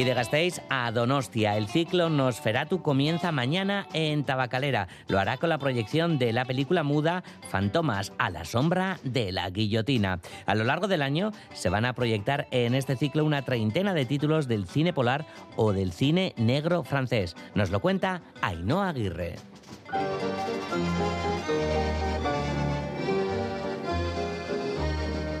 [0.00, 4.88] Y de a Donostia, el ciclo Nosferatu comienza mañana en Tabacalera.
[5.08, 9.50] Lo hará con la proyección de la película muda Fantomas a la sombra de la
[9.50, 10.20] guillotina.
[10.46, 14.06] A lo largo del año se van a proyectar en este ciclo una treintena de
[14.06, 15.26] títulos del cine polar
[15.56, 17.36] o del cine negro francés.
[17.54, 19.36] Nos lo cuenta Ainhoa Aguirre.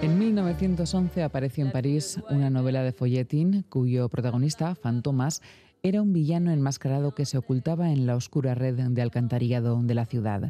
[0.02, 5.42] En 1911 apareció en París una novela de folletín cuyo protagonista, Fantomas,
[5.82, 10.06] era un villano enmascarado que se ocultaba en la oscura red de alcantarillado de la
[10.06, 10.48] ciudad.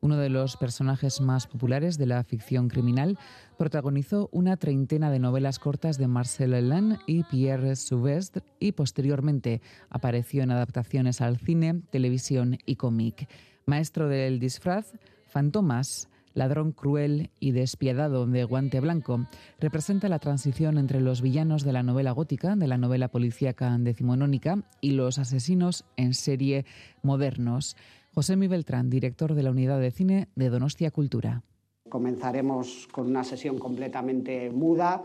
[0.00, 3.18] Uno de los personajes más populares de la ficción criminal
[3.56, 10.42] protagonizó una treintena de novelas cortas de Marcel Hélène y Pierre Souvestre y posteriormente apareció
[10.42, 13.28] en adaptaciones al cine, televisión y cómic.
[13.64, 14.94] Maestro del disfraz,
[15.28, 16.08] Fantomas
[16.38, 19.26] ladrón cruel y despiadado de guante blanco,
[19.60, 24.62] representa la transición entre los villanos de la novela gótica, de la novela policíaca decimonónica,
[24.80, 26.64] y los asesinos en serie
[27.02, 27.76] modernos.
[28.14, 31.42] José Mi Beltrán, director de la Unidad de Cine de Donostia Cultura.
[31.88, 35.04] Comenzaremos con una sesión completamente muda,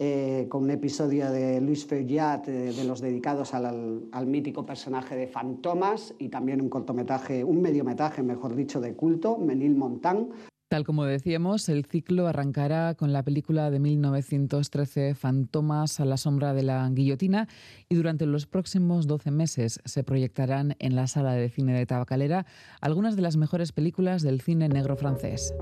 [0.00, 5.26] eh, con un episodio de Luis Feuillat eh, de los dedicados al, mítico personaje de
[5.26, 10.28] Fantomas y también un cortometraje, un mediometraje, mejor dicho, de culto, Menil Montán.
[10.68, 16.52] Tal como decíamos, el ciclo arrancará con la película de 1913 Fantomas a la sombra
[16.52, 17.48] de la guillotina
[17.88, 22.44] y durante los próximos 12 meses se proyectarán en la sala de cine de Tabacalera
[22.82, 25.54] algunas de las mejores películas del cine negro francés.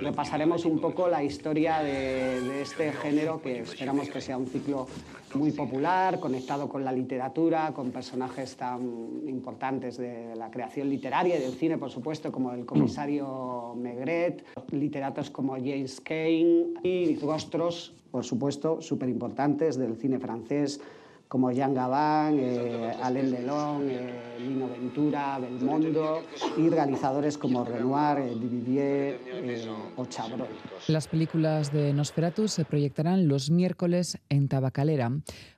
[0.00, 4.86] Repasaremos un poco la historia de, de, este género que esperamos que sea un ciclo
[5.34, 8.82] muy popular, conectado con la literatura, con personajes tan
[9.26, 15.30] importantes de la creación literaria y del cine, por supuesto, como el comisario Megret, literatos
[15.30, 20.78] como James Cain y rostros, por supuesto, súper importantes del cine francés
[21.34, 26.22] como Jean Gabin, eh, Alain Delon, eh, Lino Ventura, Belmondo
[26.56, 30.46] y realizadores como Renoir, eh, eh, o Chabrol.
[30.86, 35.10] Las películas de Nosferatu se proyectarán los miércoles en Tabacalera.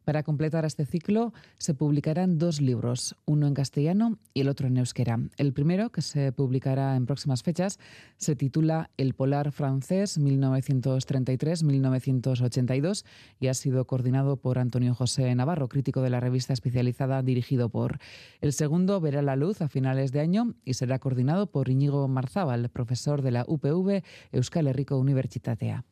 [0.06, 4.76] Para completar este ciclo se publicarán dos libros, uno en castellano y el otro en
[4.76, 5.18] euskera.
[5.36, 7.80] El primero, que se publicará en próximas fechas,
[8.16, 13.04] se titula El Polar Francés 1933-1982
[13.40, 17.98] y ha sido coordinado por Antonio José Navarro, crítico de la revista especializada dirigido por.
[18.40, 22.68] El segundo verá la luz a finales de año y será coordinado por Íñigo Marzábal,
[22.68, 25.84] profesor de la UPV Euskal Herriko Unibertsitatea.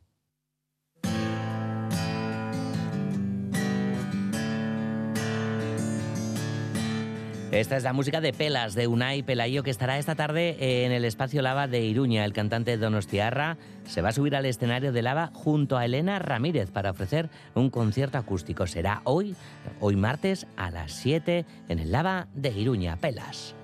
[7.55, 11.05] Esta es la música de Pelas, de Unai Pelayo, que estará esta tarde en el
[11.05, 12.25] espacio Lava de Iruña.
[12.25, 16.73] El cantante Donostiarra se va a subir al escenario de Lava junto a Elena Ramírez
[16.73, 18.67] para ofrecer un concierto acústico.
[18.67, 19.37] Será hoy,
[19.79, 22.97] hoy martes, a las 7 en el Lava de Iruña.
[22.97, 23.55] Pelas.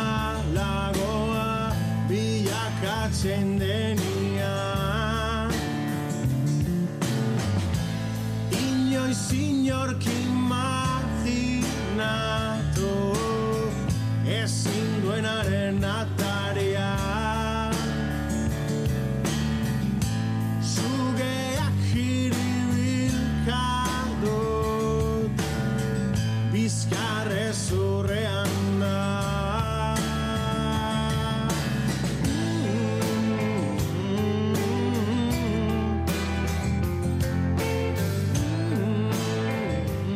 [2.08, 3.53] bilakatzen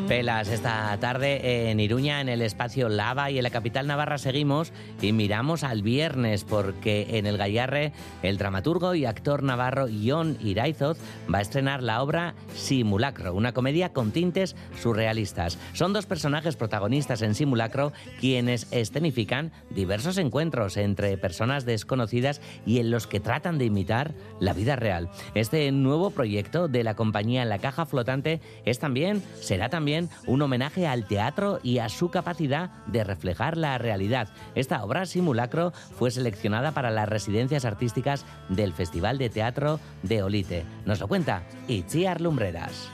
[0.08, 4.72] Pelas esta tarde en Iruña, en el espacio Lava y en la capital Navarra seguimos
[5.02, 7.92] y miramos al viernes porque en el Gallarre
[8.22, 10.96] el dramaturgo y actor navarro Ion Iraizoz
[11.32, 15.58] va a estrenar la obra Simulacro, una comedia con tintes surrealistas.
[15.74, 22.90] Son dos personajes protagonistas en Simulacro quienes escenifican diversos encuentros entre personas desconocidas y en
[22.90, 25.10] los que tratan de imitar la vida real.
[25.34, 30.86] Este nuevo proyecto de la compañía La Caja Flotante es también, será también un homenaje
[30.86, 34.28] al teatro y a su capacidad de reflejar la realidad.
[34.54, 40.64] Esta obra, Simulacro, fue seleccionada para las residencias artísticas del Festival de Teatro de Olite.
[40.84, 42.88] Nos lo cuenta Itziar Lumbreras.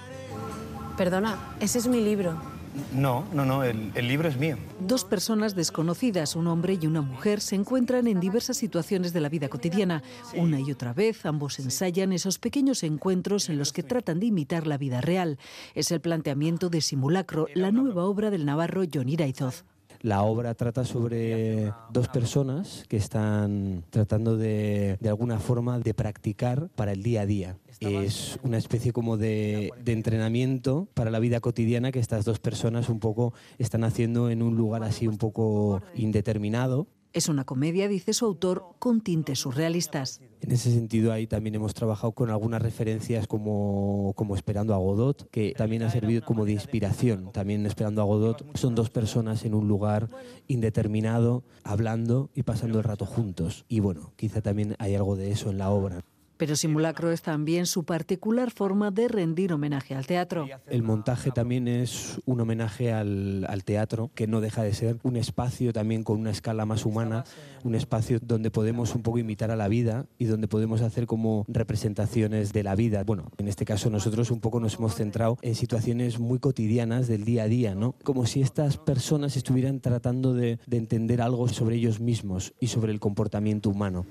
[0.96, 2.53] Perdona, ese es mi libro.
[2.92, 4.56] No, no, no, el, el, libro es mío.
[4.80, 9.28] Dos personas desconocidas, un hombre y una mujer, se encuentran en diversas situaciones de la
[9.28, 10.02] vida cotidiana.
[10.36, 14.66] Una y otra vez, ambos ensayan esos pequeños encuentros en los que tratan de imitar
[14.66, 15.38] la vida real.
[15.74, 19.64] Es el planteamiento de Simulacro, la nueva obra del navarro John Iraizoz.
[20.04, 26.68] La obra trata sobre dos personas que están tratando de, de alguna forma, de practicar
[26.76, 27.56] para el día a día.
[27.80, 32.90] Es una especie como de, de, entrenamiento para la vida cotidiana que estas dos personas
[32.90, 36.86] un poco están haciendo en un lugar así un poco indeterminado.
[37.14, 40.20] Es una comedia, dice su autor, con tintes surrealistas.
[40.40, 45.30] En ese sentido, ahí también hemos trabajado con algunas referencias como, como Esperando a Godot,
[45.30, 47.30] que también ha servido como de inspiración.
[47.30, 50.10] También Esperando a Godot son dos personas en un lugar
[50.48, 53.64] indeterminado, hablando y pasando el rato juntos.
[53.68, 56.04] Y bueno, quizá también hay algo de eso en la obra.
[56.36, 60.46] Pero Simulacro es también su particular forma de rendir homenaje al teatro.
[60.66, 65.72] El montaje también es un homenaje al, teatro, que no deja de ser un espacio
[65.72, 67.24] también con una escala más humana,
[67.62, 71.44] un espacio donde podemos un poco imitar a la vida y donde podemos hacer como
[71.48, 73.04] representaciones de la vida.
[73.04, 77.24] Bueno, en este caso nosotros un poco nos hemos centrado en situaciones muy cotidianas del
[77.24, 77.94] día a día, ¿no?
[78.02, 83.00] Como si estas personas estuvieran tratando de entender algo sobre ellos mismos y sobre el
[83.00, 84.04] comportamiento humano.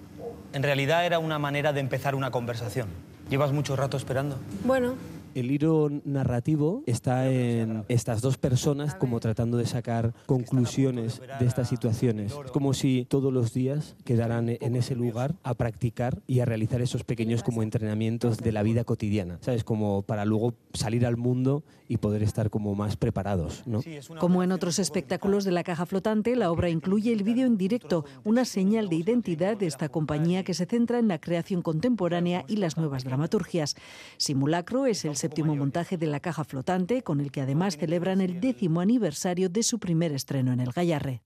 [0.54, 2.88] En realidad era una manera de empezar una conversación.
[3.30, 4.38] ¿Llevas mucho rato esperando?
[4.64, 4.93] Bueno,
[5.36, 11.70] El hilo narrativo está en estas dos personas como tratando de sacar conclusiones de estas
[11.70, 12.34] situaciones.
[12.46, 16.82] Es como si todos los días quedaran en ese lugar a practicar y a realizar
[16.82, 19.64] esos pequeños como entrenamientos de la vida cotidiana, ¿sabes?
[19.64, 23.82] Como para luego salir al mundo y poder estar como más preparados, ¿no?
[24.20, 28.06] Como en otros espectáculos de la caja flotante, la obra incluye el vídeo en directo,
[28.24, 32.58] una señal de identidad de esta compañía que se centra en la creación contemporánea y
[32.58, 33.76] las nuevas dramaturgias.
[34.18, 38.42] Simulacro es el séptimo montaje de la caja flotante, con el que además celebran el
[38.42, 41.22] décimo aniversario de su primer estreno en el Gallarre.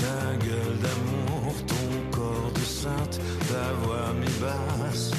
[0.00, 3.20] Ta gueule d'amour, ton corps de sainte,
[3.50, 5.12] ta voix mi-basse,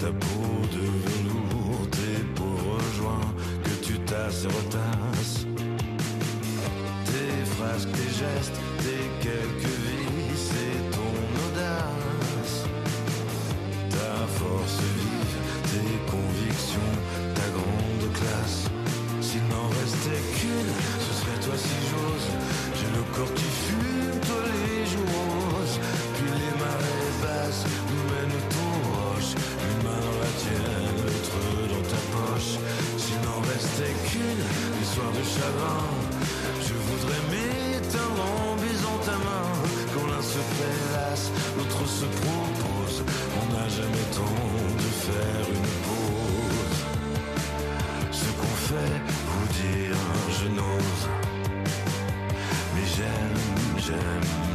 [0.00, 5.46] ta peau de velours, tes pauvres joints que tu tasses et retasses,
[7.06, 8.71] tes phrases, tes gestes,
[23.22, 25.78] J'ai le corps qui fume, toi les joues roses.
[26.14, 29.34] Puis les marées basses nous mènent aux roches.
[29.68, 31.38] Une main dans la tienne, l'autre
[31.72, 32.52] dans ta poche.
[32.98, 34.42] S'il n'en restait qu'une,
[34.78, 35.86] les soirs de chagrin,
[36.66, 39.50] je voudrais m'éteindre en baisant ta main.
[39.94, 43.04] Quand l'un se prélasse, l'autre se propose.
[43.40, 44.42] On n'a jamais temps
[44.82, 46.78] de faire une pause.
[48.10, 48.96] Ce qu'on fait,
[49.28, 50.00] vous dire,
[50.40, 51.21] je n'ose.
[54.00, 54.51] time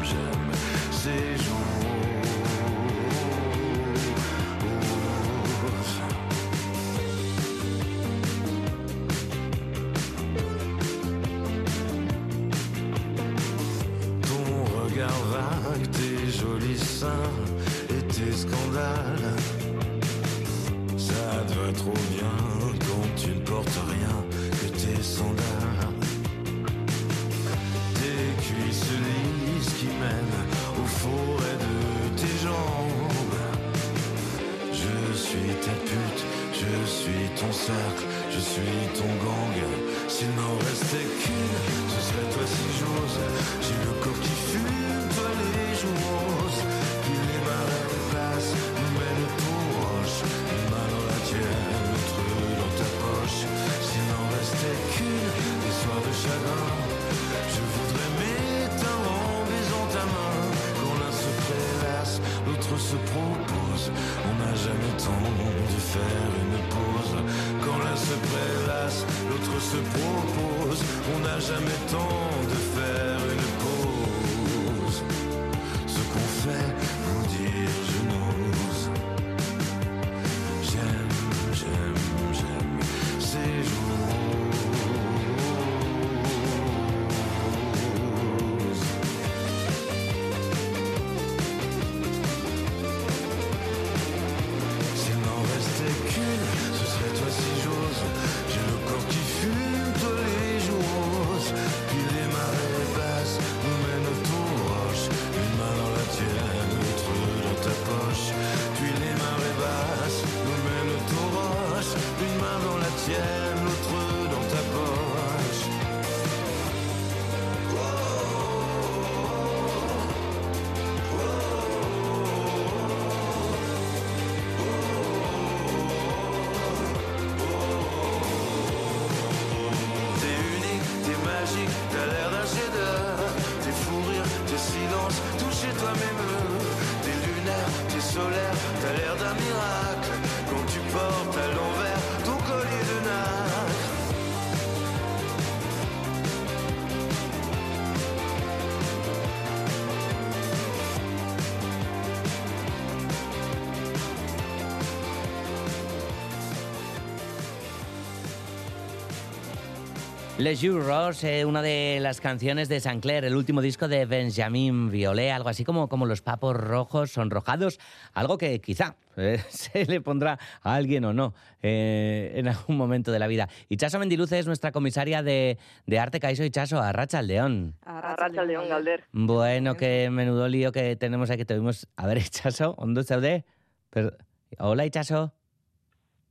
[160.47, 164.05] Les Jours Roses, eh, una de las canciones de Saint Clair, el último disco de
[164.05, 167.81] Benjamin Violet, algo así como, como los papos rojos sonrojados,
[168.13, 173.11] algo que quizá eh, se le pondrá a alguien o no eh, en algún momento
[173.11, 173.49] de la vida.
[173.67, 177.75] Y Chaso Mendiluce es nuestra comisaria de, de arte, Caiso y Chaso, a Racha León.
[177.83, 179.03] A Racha León, Galder.
[179.11, 181.43] Bueno, qué menudo lío que tenemos aquí.
[181.43, 183.43] Tuvimos, a ver, Chaso, ¿dónde
[183.89, 184.13] Pero,
[184.59, 185.33] hola, Itxaso.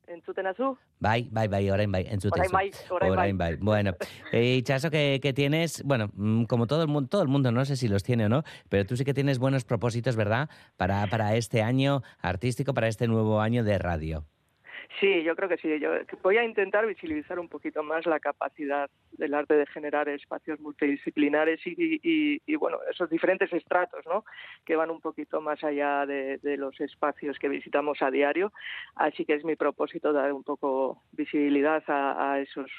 [0.06, 0.78] Entzuten azu?
[0.98, 3.12] Bai, bai, bai, orain bai, entzuten Orain bai, orain.
[3.12, 3.56] Orain bai.
[3.56, 3.92] Bueno,
[4.32, 7.64] eh, Itxaso, que, que tienes, bueno, mm, como todo el mundo, todo el mundo, no
[7.64, 10.48] sé si los tiene o no, pero tú sí que tienes buenos propósitos, ¿verdad?
[10.76, 14.24] Para, para este año artístico, para este nuevo año de radio.
[15.00, 15.78] Sí, yo creo que sí.
[15.78, 15.90] Yo
[16.22, 21.60] voy a intentar visibilizar un poquito más la capacidad del arte de generar espacios multidisciplinares
[21.66, 24.24] y, y, y bueno, esos diferentes estratos, ¿no?
[24.64, 28.52] Que van un poquito más allá de, de, los espacios que visitamos a diario.
[28.94, 32.70] Así que es mi propósito dar un poco visibilidad a, a esos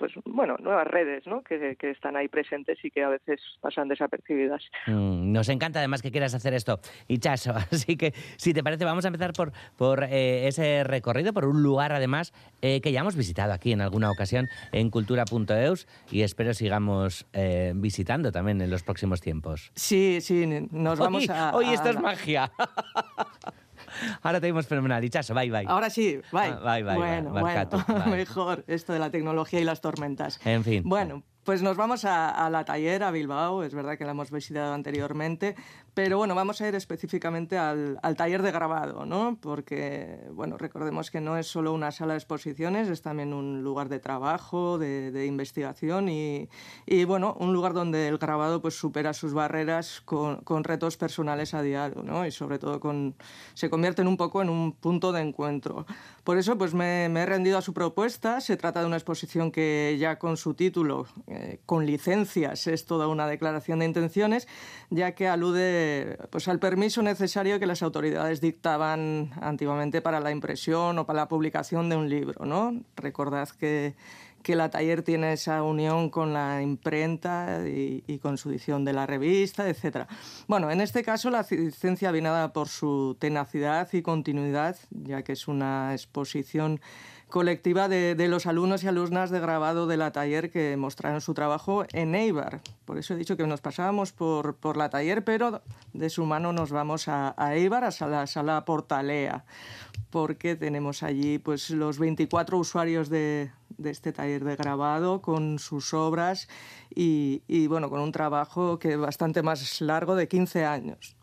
[0.00, 1.42] pues bueno, nuevas redes ¿no?
[1.42, 4.62] que, que, están ahí presentes y que a veces pasan desapercibidas.
[4.86, 7.52] Mm, nos encanta además que quieras hacer esto, Ichaso.
[7.70, 11.62] Así que, si te parece, vamos a empezar por, por eh, ese recorrido, por un
[11.62, 12.32] lugar además
[12.62, 17.74] eh, que ya hemos visitado aquí en alguna ocasión en cultura.eus y espero sigamos eh,
[17.76, 19.70] visitando también en los próximos tiempos.
[19.74, 21.54] Sí, sí, nos vamos hoy, a...
[21.54, 21.74] Hoy a...
[21.74, 22.50] esto es magia.
[24.22, 25.02] Ahora tenemos fenomenal.
[25.04, 25.64] Ichaso, bye, bye.
[25.66, 26.52] Ahora sí, bye.
[26.52, 27.42] Ah, bye, bye, bueno, bye.
[27.42, 28.16] bueno, bye.
[28.16, 30.40] mejor esto de la tecnología y las tormentas.
[30.44, 30.82] En fin.
[30.84, 34.30] Bueno, pues nos vamos a, a, la taller, a Bilbao, es verdad que la hemos
[34.30, 35.56] visitado anteriormente,
[35.94, 39.38] pero bueno, vamos a ir específicamente al, al, taller de grabado, ¿no?
[39.40, 43.88] Porque, bueno, recordemos que no es solo una sala de exposiciones, es también un lugar
[43.88, 46.48] de trabajo, de, de investigación y,
[46.86, 51.54] y, bueno, un lugar donde el grabado pues supera sus barreras con, con, retos personales
[51.54, 52.24] a diario, ¿no?
[52.26, 53.16] Y sobre todo con,
[53.54, 55.86] se convierte en un poco en un punto de encuentro.
[56.24, 59.50] Por eso pues me, me he rendido a su propuesta, se trata de una exposición
[59.50, 64.46] que ya con su título eh, con licencias es toda una declaración de intenciones,
[64.90, 65.79] ya que alude
[66.30, 71.28] pues, al permiso necesario que las autoridades dictaban antiguamente para la impresión o para la
[71.28, 72.44] publicación de un libro.
[72.44, 72.80] ¿no?
[72.96, 73.94] Recordad que,
[74.42, 79.06] que la taller tiene esa unión con la imprenta y, con su edición de la
[79.06, 80.06] revista, etc.
[80.46, 85.48] Bueno, en este caso la licencia viene por su tenacidad y continuidad, ya que es
[85.48, 86.80] una exposición
[87.28, 91.32] colectiva de, de, los alumnos y alumnas de grabado de la taller que mostraron su
[91.32, 92.60] trabajo en Eibar.
[92.84, 95.62] Por eso he dicho que nos pasábamos por, por la taller, pero
[95.92, 99.44] de su mano nos vamos a, a Eibar, a la sala Portalea,
[100.10, 105.94] porque tenemos allí pues, los 24 usuarios de, de este taller de grabado con sus
[105.94, 106.48] obras
[106.94, 111.16] y, y, bueno, con un trabajo que es bastante más largo de 15 años.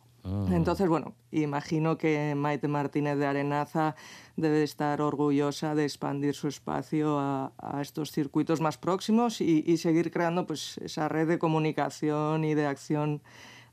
[0.52, 3.96] Entonces, bueno, imagino que Maite Martínez de Arenaza
[4.36, 9.78] debe estar orgullosa de expandir su espacio a, a estos circuitos más próximos y, y,
[9.78, 13.22] seguir creando pues, esa red de comunicación y de acción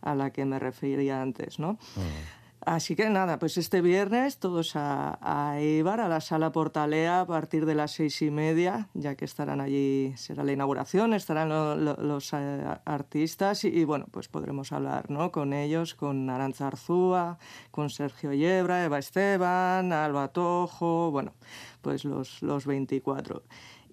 [0.00, 1.70] a la que me refería antes, ¿no?
[1.96, 2.43] Uh.
[2.66, 7.26] Así que nada, pues este viernes todos a, a Eibar, a la sala Portalea, a
[7.26, 11.76] partir de las seis y media, ya que estarán allí, será la inauguración, estarán lo,
[11.76, 15.30] lo, los eh, artistas y, y, bueno, pues podremos hablar ¿no?
[15.30, 17.38] con ellos, con Aranza Arzúa,
[17.70, 21.34] con Sergio Yebra, Eva Esteban, Alba Tojo, bueno,
[21.82, 23.42] pues los, los 24.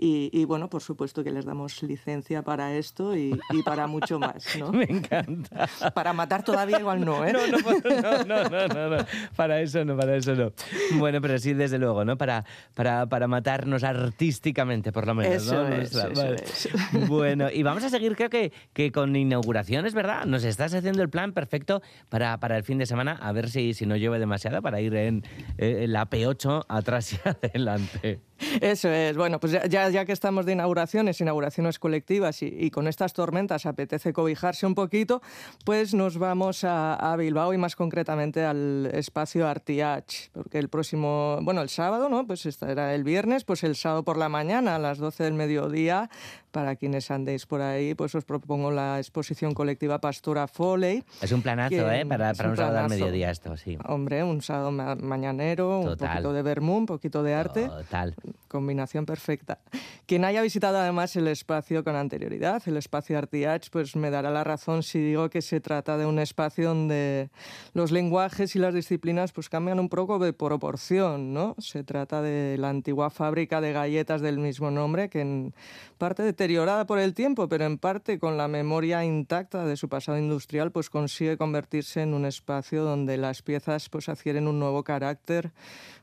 [0.03, 4.17] Y, y, bueno, por supuesto que les damos licencia para esto y, y para mucho
[4.17, 4.71] más, ¿no?
[4.71, 5.69] Me encanta.
[5.93, 7.33] Para matar todavía igual no, ¿eh?
[8.01, 10.53] No, no, no, no, no, no, para eso no, para eso no.
[10.97, 12.17] Bueno, pero sí, desde luego, ¿no?
[12.17, 12.43] Para,
[12.73, 15.75] para, para matarnos artísticamente, por lo menos, eso ¿no?
[15.75, 16.35] Es, eso vale.
[16.35, 16.69] es.
[17.07, 20.25] Bueno, y vamos a seguir, creo que, que con inauguraciones, ¿verdad?
[20.25, 23.75] Nos estás haciendo el plan perfecto para, para el fin de semana, a ver si,
[23.75, 25.23] si no llueve demasiado, para ir en,
[25.57, 28.19] en la P8 atrás y adelante.
[28.61, 29.15] Eso es.
[29.17, 34.65] Bueno, pues ya, que estamos de inauguraciones, inauguraciones colectivas y, con estas tormentas apetece cobijarse
[34.65, 35.21] un poquito,
[35.65, 41.39] pues nos vamos a, a Bilbao y más concretamente al espacio Artiach, porque el próximo,
[41.41, 42.25] bueno, el sábado, ¿no?
[42.25, 46.09] Pues era el viernes, pues el sábado por la mañana a las 12 del mediodía,
[46.51, 51.03] para quienes andéis por ahí, pues os propongo la exposición colectiva Pastora Foley.
[51.21, 52.05] Es un planazo, ¿eh?
[52.05, 53.77] Para, para un, un sábado al mediodía esto, sí.
[53.85, 56.09] Hombre, un sábado ma mañanero, Total.
[56.09, 57.67] un poquito de vermú, un poquito de arte.
[57.67, 58.15] Total
[58.51, 59.59] combinación perfecta.
[60.05, 64.43] Quien haya visitado además el espacio con anterioridad, el espacio Artiach, pues me dará la
[64.43, 67.29] razón si digo que se trata de un espacio donde
[67.73, 71.55] los lenguajes y las disciplinas pues cambian un poco de proporción, ¿no?
[71.59, 75.53] Se trata de la antigua fábrica de galletas del mismo nombre que en
[75.97, 80.17] parte deteriorada por el tiempo, pero en parte con la memoria intacta de su pasado
[80.17, 85.51] industrial, pues consigue convertirse en un espacio donde las piezas pues adquieren un nuevo carácter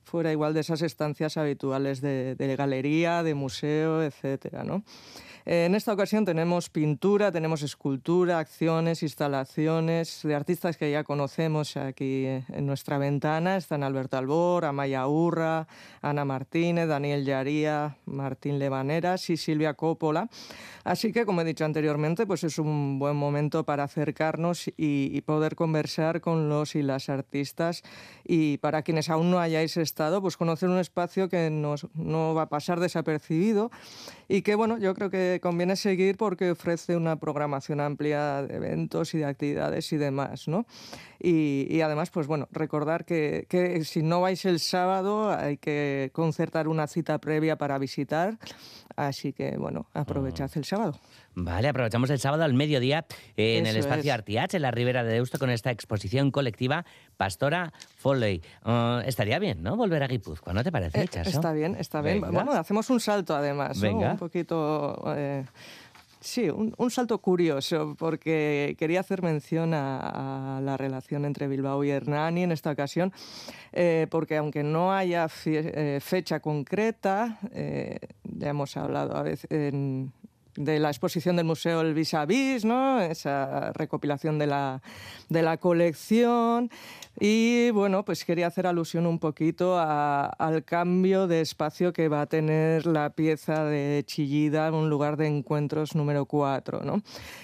[0.04, 4.84] fuera igual de esas estancias habituales de, de galería, de museo, etcétera, ¿no?
[5.50, 12.26] En esta ocasión tenemos pintura, tenemos escultura, acciones, instalaciones de artistas que ya conocemos aquí
[12.26, 13.56] en nuestra ventana.
[13.56, 15.66] Están Alberto Albor, Amaya Urra,
[16.02, 20.28] Ana Martínez, Daniel Yaría, Martín Levaneras y Silvia Coppola.
[20.84, 25.56] Así que, como he dicho anteriormente, pues es un buen momento para acercarnos y, poder
[25.56, 27.82] conversar con los y las artistas
[28.24, 32.42] y para quienes aún no hayáis estado, pues conocer un espacio que nos, no va
[32.42, 33.70] a pasar desapercibido
[34.28, 39.14] y que, bueno, yo creo que conviene seguir porque ofrece una programación amplia de eventos
[39.14, 40.66] y de actividades y demás, ¿no?
[41.20, 46.10] Y, y además, pues bueno, recordar que, que si no vais el sábado hay que
[46.12, 48.38] concertar una cita previa para visitar,
[48.96, 50.98] así que, bueno, aprovechad el sábado.
[51.40, 54.14] Vale, aprovechamos el sábado al mediodía en el espacio es.
[54.18, 56.84] Artiach, en la Ribera de Deusto, con esta exposición colectiva
[57.16, 58.42] Pastora Foley.
[58.64, 59.76] Uh, estaría bien, ¿no?
[59.76, 61.08] Volver a Guipúzcoa, ¿no te parece, Eh?
[61.12, 62.20] Está bien, está bien.
[62.20, 62.30] Venga.
[62.32, 63.84] Bueno, hacemos un salto además, ¿no?
[64.12, 65.02] Un poquito...
[65.16, 65.44] eh,
[66.20, 71.84] Sí, un, un salto curioso, porque quería hacer mención a, a la relación entre Bilbao
[71.84, 73.12] y Hernani en esta ocasión,
[73.72, 80.12] eh, porque aunque no haya eh, fecha concreta, eh, ya hemos hablado a veces en-
[80.58, 83.00] de la exposición del museo El Vis a Vis, ¿no?
[83.00, 84.82] esa recopilación de la,
[85.28, 86.70] de la colección.
[87.20, 92.26] Y bueno, pues quería hacer alusión un poquito al cambio de espacio que va a
[92.26, 96.82] tener la pieza de Chillida, un lugar de encuentros número 4.
[96.82, 97.02] ¿no?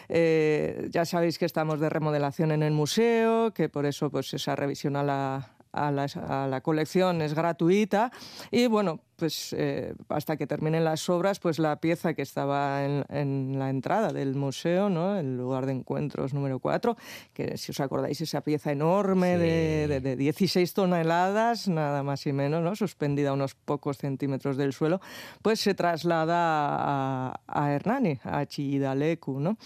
[0.08, 4.56] Eh, ya sabéis que estamos de remodelación en el museo, que por eso pues esa
[4.56, 8.10] revisión a la, a la, a la colección es gratuita
[8.50, 13.04] y bueno, pues eh, hasta que terminen las obras, pues la pieza que estaba en,
[13.08, 15.16] en la entrada del museo, ¿no?
[15.16, 16.96] el lugar de encuentros número 4,
[17.32, 22.32] que si os acordáis, esa pieza enorme de, de, de 16 toneladas, nada más y
[22.32, 22.74] menos, ¿no?
[22.76, 25.00] suspendida a unos pocos centímetros del suelo,
[25.42, 29.40] pues se traslada a, a Hernani, a Chillidalecu.
[29.40, 29.56] ¿no?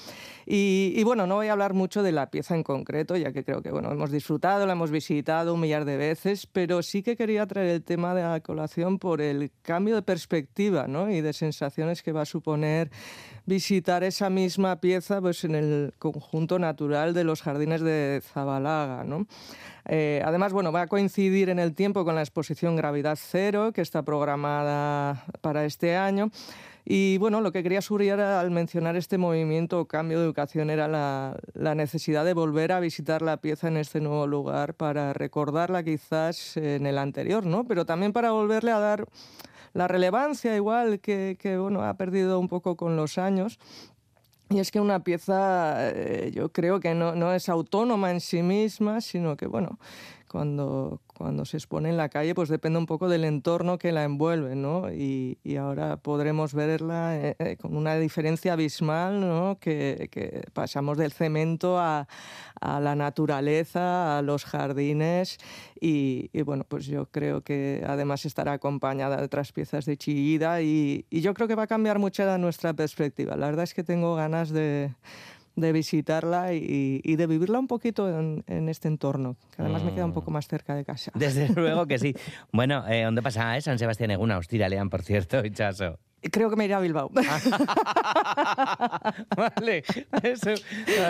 [0.46, 3.44] Y, y bueno, no voy a hablar mucho de la pieza en concreto, ya que
[3.44, 7.16] creo que bueno, hemos disfrutado, la hemos visitado un millar de veces, pero sí que
[7.16, 11.10] quería traer el tema de la colación por el cambio de perspectiva ¿no?
[11.10, 12.90] y de sensaciones que va a suponer
[13.46, 19.04] visitar esa misma pieza pues, en el conjunto natural de los jardines de Zabalaga.
[19.04, 19.26] ¿no?
[19.86, 23.80] Eh, además, bueno, va a coincidir en el tiempo con la exposición Gravidad Cero, que
[23.80, 26.30] está programada para este año.
[26.90, 30.88] Y bueno, lo que quería subrayar al mencionar este movimiento o cambio de educación era
[30.88, 35.82] la, la, necesidad de volver a visitar la pieza en este nuevo lugar para recordarla
[35.82, 37.64] quizás en el anterior, ¿no?
[37.64, 39.06] Pero también para volverle a dar
[39.74, 43.58] la relevancia igual que, que bueno, ha perdido un poco con los años.
[44.48, 48.42] Y es que una pieza eh, yo creo que no, no es autónoma en sí
[48.42, 49.78] misma, sino que bueno,
[50.28, 54.04] cuando, cuando se expone en la calle, pues depende un poco del entorno que la
[54.04, 54.92] envuelve, ¿no?
[54.92, 59.58] Y, y ahora podremos verla eh, eh, con una diferencia abismal, ¿no?
[59.58, 62.06] Que, que pasamos del cemento a,
[62.60, 65.38] a, la naturaleza, a los jardines
[65.80, 70.60] y, y, bueno, pues yo creo que además estará acompañada de otras piezas de Chillida
[70.60, 73.36] y, y yo creo que va a cambiar mucho nuestra perspectiva.
[73.36, 74.92] La verdad es que tengo ganas de
[75.60, 79.86] de visitarla y, y, de vivirla un poquito en, en, este entorno, que además mm.
[79.86, 81.10] me queda un poco más cerca de casa.
[81.14, 82.14] Desde luego que sí.
[82.52, 83.56] Bueno, eh, ¿dónde pasa?
[83.56, 83.60] Eh?
[83.60, 85.98] San Sebastián Eguna, hostia, lean, por cierto, Hichazo.
[86.32, 87.10] Creo que me iré a Bilbao.
[89.36, 89.84] vale,
[90.22, 90.50] eso.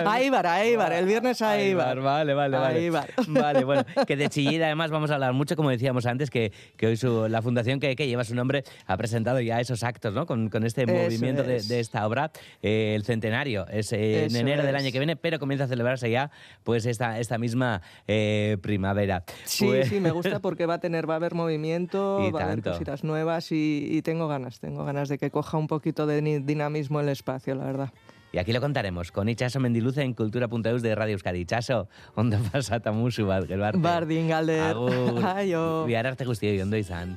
[0.07, 2.01] A Ibar, a Ibar, el viernes a Ibar.
[2.01, 2.83] Vale, vale, a vale.
[2.83, 3.09] Ibar.
[3.29, 6.87] Vale, bueno, que de Chillida además vamos a hablar mucho, como decíamos antes, que, que
[6.89, 10.27] hoy su, la fundación que, que, lleva su nombre ha presentado ya esos actos, ¿no?
[10.27, 11.69] Con, con este Eso movimiento de, es.
[11.69, 12.31] de, esta obra.
[12.63, 16.11] Eh, el centenario es eh, en enero del año que viene, pero comienza a celebrarse
[16.11, 16.31] ya
[16.65, 19.25] pues esta, esta misma eh, primavera.
[19.45, 22.43] Sí, Pues- sí, me gusta porque va a tener, va a haber movimiento, Y va
[22.43, 26.07] a haber cositas nuevas y, y tengo ganas, tengo ganas de que coja un poquito
[26.07, 27.93] de dinamismo el espacio, la verdad.
[28.33, 31.41] Y aquí lo contaremos con Itxaso Mendiluce en Kultura.eus de Radio Euskadi.
[31.41, 33.79] Itxaso, ondo pasata musu bat, gelbarte.
[33.79, 34.75] Bardin, Galder.
[34.75, 35.25] Agur.
[35.37, 35.87] Aio.
[35.87, 37.17] Bihar arte guztioi, ondo izan.